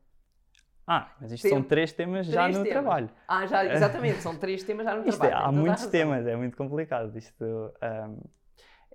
Ah, 0.85 1.15
mas 1.21 1.31
isto 1.31 1.47
são 1.47 1.63
três 1.63 1.93
temas 1.93 2.27
três 2.27 2.33
já 2.33 2.47
no 2.47 2.65
temas. 2.65 2.69
trabalho. 2.69 3.09
Ah, 3.27 3.45
já, 3.45 3.63
exatamente, 3.73 4.21
são 4.21 4.35
três 4.35 4.63
temas 4.63 4.85
já 4.85 4.95
no 4.95 5.07
isto 5.07 5.23
é, 5.23 5.29
trabalho. 5.29 5.45
É, 5.45 5.47
há 5.47 5.51
muitos 5.51 5.85
temas, 5.87 6.27
é 6.27 6.35
muito 6.35 6.57
complicado. 6.57 7.17
Isto, 7.17 7.45
um, 7.45 8.21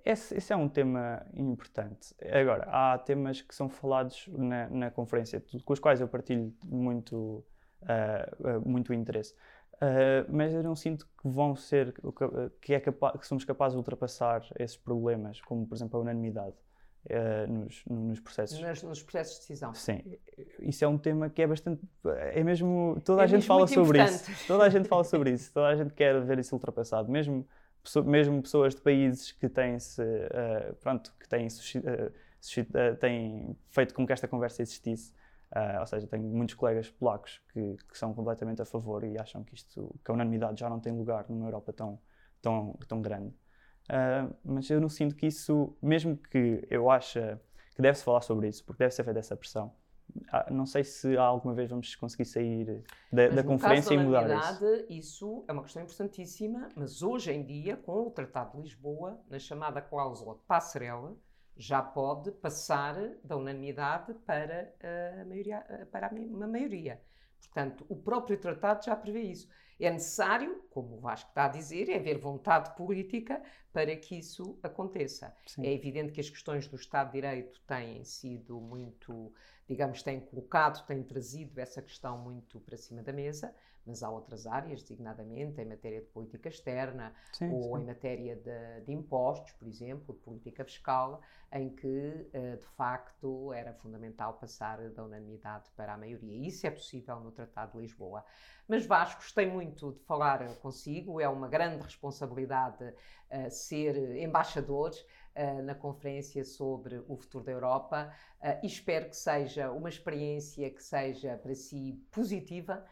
esse, 0.05 0.37
esse, 0.37 0.53
é 0.53 0.55
um 0.55 0.69
tema 0.69 1.25
importante. 1.33 2.13
Agora, 2.31 2.67
há 2.69 2.97
temas 2.99 3.41
que 3.41 3.55
são 3.55 3.67
falados 3.67 4.27
na, 4.27 4.69
na 4.69 4.91
conferência, 4.91 5.43
com 5.65 5.73
os 5.73 5.79
quais 5.79 5.99
eu 5.99 6.07
partilho 6.07 6.53
muito, 6.63 7.43
uh, 7.81 8.69
muito 8.69 8.93
interesse. 8.93 9.33
Uh, 9.77 10.25
mas 10.29 10.53
eu 10.53 10.63
não 10.63 10.75
sinto 10.75 11.05
que 11.05 11.27
vão 11.27 11.55
ser, 11.55 11.93
que, 12.61 12.73
é 12.73 12.79
capaz, 12.79 13.19
que 13.19 13.27
somos 13.27 13.45
capazes 13.45 13.73
de 13.73 13.77
ultrapassar 13.77 14.43
esses 14.57 14.75
problemas, 14.75 15.39
como 15.41 15.67
por 15.67 15.75
exemplo 15.75 15.99
a 15.99 16.01
unanimidade. 16.01 16.55
Uh, 17.05 17.49
nos, 17.49 17.85
nos, 17.85 18.19
processos. 18.19 18.59
Nos, 18.59 18.83
nos, 18.83 19.03
processos 19.03 19.35
de 19.35 19.39
decisão. 19.41 19.73
Sim. 19.73 20.01
Isso 20.59 20.83
é 20.83 20.87
um 20.87 20.97
tema 20.97 21.29
que 21.29 21.41
é 21.41 21.47
bastante. 21.47 21.81
É 22.33 22.43
mesmo. 22.43 22.99
Toda 23.05 23.21
é 23.21 23.23
a 23.23 23.27
gente 23.27 23.45
fala 23.45 23.65
sobre 23.65 23.99
importante. 23.99 24.31
isso. 24.31 24.47
Toda 24.47 24.63
a 24.65 24.69
gente 24.69 24.89
fala 24.89 25.03
sobre 25.05 25.31
isso. 25.31 25.53
Toda 25.53 25.67
a 25.67 25.75
gente 25.75 25.93
quer 25.93 26.19
ver 26.21 26.39
isso 26.39 26.53
ultrapassado. 26.53 27.09
Mesmo 27.09 27.47
mesmo 28.03 28.41
pessoas 28.41 28.75
de 28.75 28.81
países 28.81 29.31
que 29.31 29.47
têm 29.47 29.79
se 29.79 30.01
uh, 30.01 30.75
pronto 30.81 31.13
que 31.19 31.27
têm, 31.29 31.47
têm 32.99 33.57
feito 33.69 33.93
com 33.93 34.05
que 34.05 34.13
esta 34.13 34.27
conversa 34.27 34.61
existisse 34.61 35.13
uh, 35.55 35.79
ou 35.79 35.87
seja 35.87 36.07
tenho 36.07 36.23
muitos 36.23 36.55
colegas 36.55 36.89
polacos 36.89 37.41
que, 37.51 37.77
que, 37.89 37.97
são 37.97 38.13
completamente 38.13 38.61
a 38.61 38.65
favor 38.65 39.03
e 39.03 39.17
acham 39.17 39.43
que 39.43 39.55
isto 39.55 39.93
que 40.03 40.11
a 40.11 40.13
unanimidade 40.13 40.59
já 40.59 40.69
não 40.69 40.79
tem 40.79 40.93
lugar 40.93 41.25
numa 41.29 41.47
Europa 41.47 41.73
tão 41.73 41.99
tão 42.41 42.77
tão 42.87 43.01
grande 43.01 43.33
mas 44.43 44.69
eu 44.69 44.81
não 44.81 44.89
sinto 44.89 45.15
que 45.15 45.25
isso 45.27 45.75
mesmo 45.81 46.17
que 46.17 46.67
eu 46.69 46.91
ache 46.91 47.19
que 47.73 47.81
deve-se 47.81 48.03
falar 48.03 48.21
sobre 48.21 48.49
isso 48.49 48.65
porque 48.65 48.83
deve 48.83 48.93
ser 48.93 49.03
feita 49.03 49.19
essa 49.19 49.35
pressão 49.35 49.73
ah, 50.31 50.47
não 50.51 50.65
sei 50.65 50.83
se 50.83 51.17
alguma 51.17 51.53
vez 51.53 51.69
vamos 51.69 51.95
conseguir 51.95 52.25
sair 52.25 52.83
da, 53.11 53.29
da 53.29 53.43
conferência 53.43 53.93
e 53.93 53.97
mudar 53.97 54.29
isso. 54.29 54.85
Isso 54.89 55.45
é 55.47 55.51
uma 55.51 55.63
questão 55.63 55.83
importantíssima, 55.83 56.69
mas 56.75 57.01
hoje 57.01 57.31
em 57.31 57.43
dia, 57.43 57.77
com 57.77 58.07
o 58.07 58.11
Tratado 58.11 58.57
de 58.57 58.63
Lisboa, 58.63 59.19
na 59.29 59.39
chamada 59.39 59.81
cláusula 59.81 60.37
passarela, 60.47 61.15
já 61.57 61.81
pode 61.81 62.31
passar 62.31 62.95
da 63.23 63.35
unanimidade 63.35 64.13
para 64.25 64.73
a 65.21 65.25
maioria. 65.25 65.87
Para 65.91 66.09
uma 66.09 66.47
maioria. 66.47 67.01
Portanto, 67.39 67.85
o 67.89 67.95
próprio 67.95 68.37
tratado 68.37 68.85
já 68.85 68.95
prevê 68.95 69.21
isso. 69.21 69.47
É 69.79 69.91
necessário, 69.91 70.63
como 70.71 70.95
o 70.95 70.99
Vasco 70.99 71.29
está 71.29 71.45
a 71.45 71.49
dizer, 71.49 71.87
é 71.89 71.97
haver 71.97 72.17
vontade 72.17 72.75
política 72.75 73.41
para 73.71 73.95
que 73.95 74.17
isso 74.17 74.57
aconteça. 74.63 75.35
Sim. 75.45 75.65
É 75.65 75.71
evidente 75.71 76.11
que 76.11 76.19
as 76.19 76.29
questões 76.29 76.67
do 76.67 76.75
Estado 76.75 77.07
de 77.07 77.13
Direito 77.13 77.61
têm 77.67 78.03
sido 78.03 78.59
muito 78.59 79.31
digamos, 79.67 80.01
têm 80.01 80.19
colocado, 80.19 80.85
têm 80.87 81.03
trazido 81.03 81.59
essa 81.59 81.81
questão 81.81 82.17
muito 82.17 82.59
para 82.61 82.77
cima 82.77 83.03
da 83.03 83.11
mesa, 83.11 83.53
mas 83.87 84.03
há 84.03 84.09
outras 84.09 84.45
áreas, 84.45 84.81
designadamente 84.81 85.61
em 85.61 85.65
matéria 85.65 86.01
de 86.01 86.07
política 86.07 86.49
externa 86.49 87.13
sim, 87.31 87.49
ou 87.49 87.63
sim. 87.63 87.81
em 87.81 87.85
matéria 87.85 88.35
de, 88.35 88.85
de, 88.85 88.91
impostos, 88.91 89.51
por 89.53 89.67
exemplo, 89.67 90.13
de 90.13 90.21
política 90.21 90.65
fiscal, 90.65 91.21
em 91.51 91.69
que, 91.69 92.27
eh, 92.33 92.57
de 92.57 92.65
facto, 92.65 93.53
era 93.53 93.73
fundamental 93.73 94.33
passar 94.33 94.89
da 94.89 95.03
unanimidade 95.03 95.69
para 95.75 95.93
a 95.93 95.97
maioria. 95.97 96.45
Isso 96.45 96.67
é 96.67 96.69
possível 96.69 97.19
no 97.21 97.31
Tratado 97.31 97.73
de 97.73 97.79
Lisboa. 97.79 98.25
Mas 98.67 98.85
Vasco, 98.85 99.21
gostei 99.21 99.49
muito 99.49 99.93
de 99.93 99.99
falar 100.01 100.45
consigo, 100.57 101.21
é 101.21 101.29
uma 101.29 101.47
grande 101.47 101.81
responsabilidade 101.81 102.83
uh, 102.83 103.49
ser 103.49 104.17
embaixador 104.17 104.91
uh, 104.91 105.61
na 105.61 105.73
conferência 105.73 106.43
sobre 106.43 107.01
o 107.07 107.15
futuro 107.15 107.45
da 107.45 107.51
Europa 107.53 108.13
uh, 108.41 108.59
e 108.61 108.67
espero 108.67 109.09
que 109.09 109.15
seja 109.15 109.71
uma 109.71 109.87
experiência 109.87 110.69
que 110.69 110.83
seja 110.83 111.37
para 111.37 111.55
si 111.55 111.93
positiva 112.11 112.83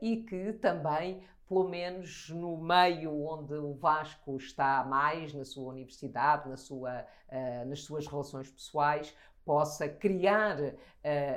e 0.00 0.18
que 0.18 0.52
também 0.54 1.22
pelo 1.50 1.68
menos 1.68 2.30
no 2.30 2.56
meio 2.56 3.26
onde 3.26 3.54
o 3.54 3.74
Vasco 3.74 4.36
está 4.36 4.84
mais, 4.84 5.34
na 5.34 5.44
sua 5.44 5.72
universidade, 5.72 6.48
na 6.48 6.56
sua, 6.56 7.04
uh, 7.28 7.68
nas 7.68 7.82
suas 7.82 8.06
relações 8.06 8.48
pessoais, 8.48 9.12
possa 9.44 9.88
criar 9.88 10.60
uh, 10.60 10.74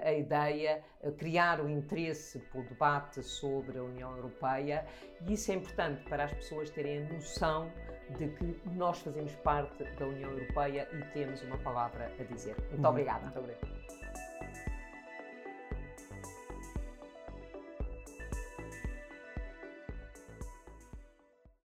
a 0.04 0.14
ideia, 0.14 0.84
uh, 1.02 1.12
criar 1.14 1.60
o 1.60 1.68
interesse 1.68 2.38
pelo 2.52 2.64
debate 2.66 3.24
sobre 3.24 3.80
a 3.80 3.84
União 3.84 4.16
Europeia 4.16 4.86
e 5.26 5.34
isso 5.34 5.52
é 5.52 5.56
importante 5.56 6.04
para 6.04 6.26
as 6.26 6.34
pessoas 6.34 6.70
terem 6.70 7.08
a 7.08 7.14
noção 7.14 7.72
de 8.16 8.28
que 8.28 8.70
nós 8.76 9.00
fazemos 9.00 9.34
parte 9.38 9.84
da 9.84 10.06
União 10.06 10.30
Europeia 10.30 10.88
e 10.94 11.02
temos 11.12 11.42
uma 11.42 11.58
palavra 11.58 12.14
a 12.20 12.24
dizer. 12.24 12.56
Muito 12.70 12.84
uhum. 12.84 12.90
obrigada. 12.90 13.22
Muito 13.22 13.40
obrigado. 13.40 14.03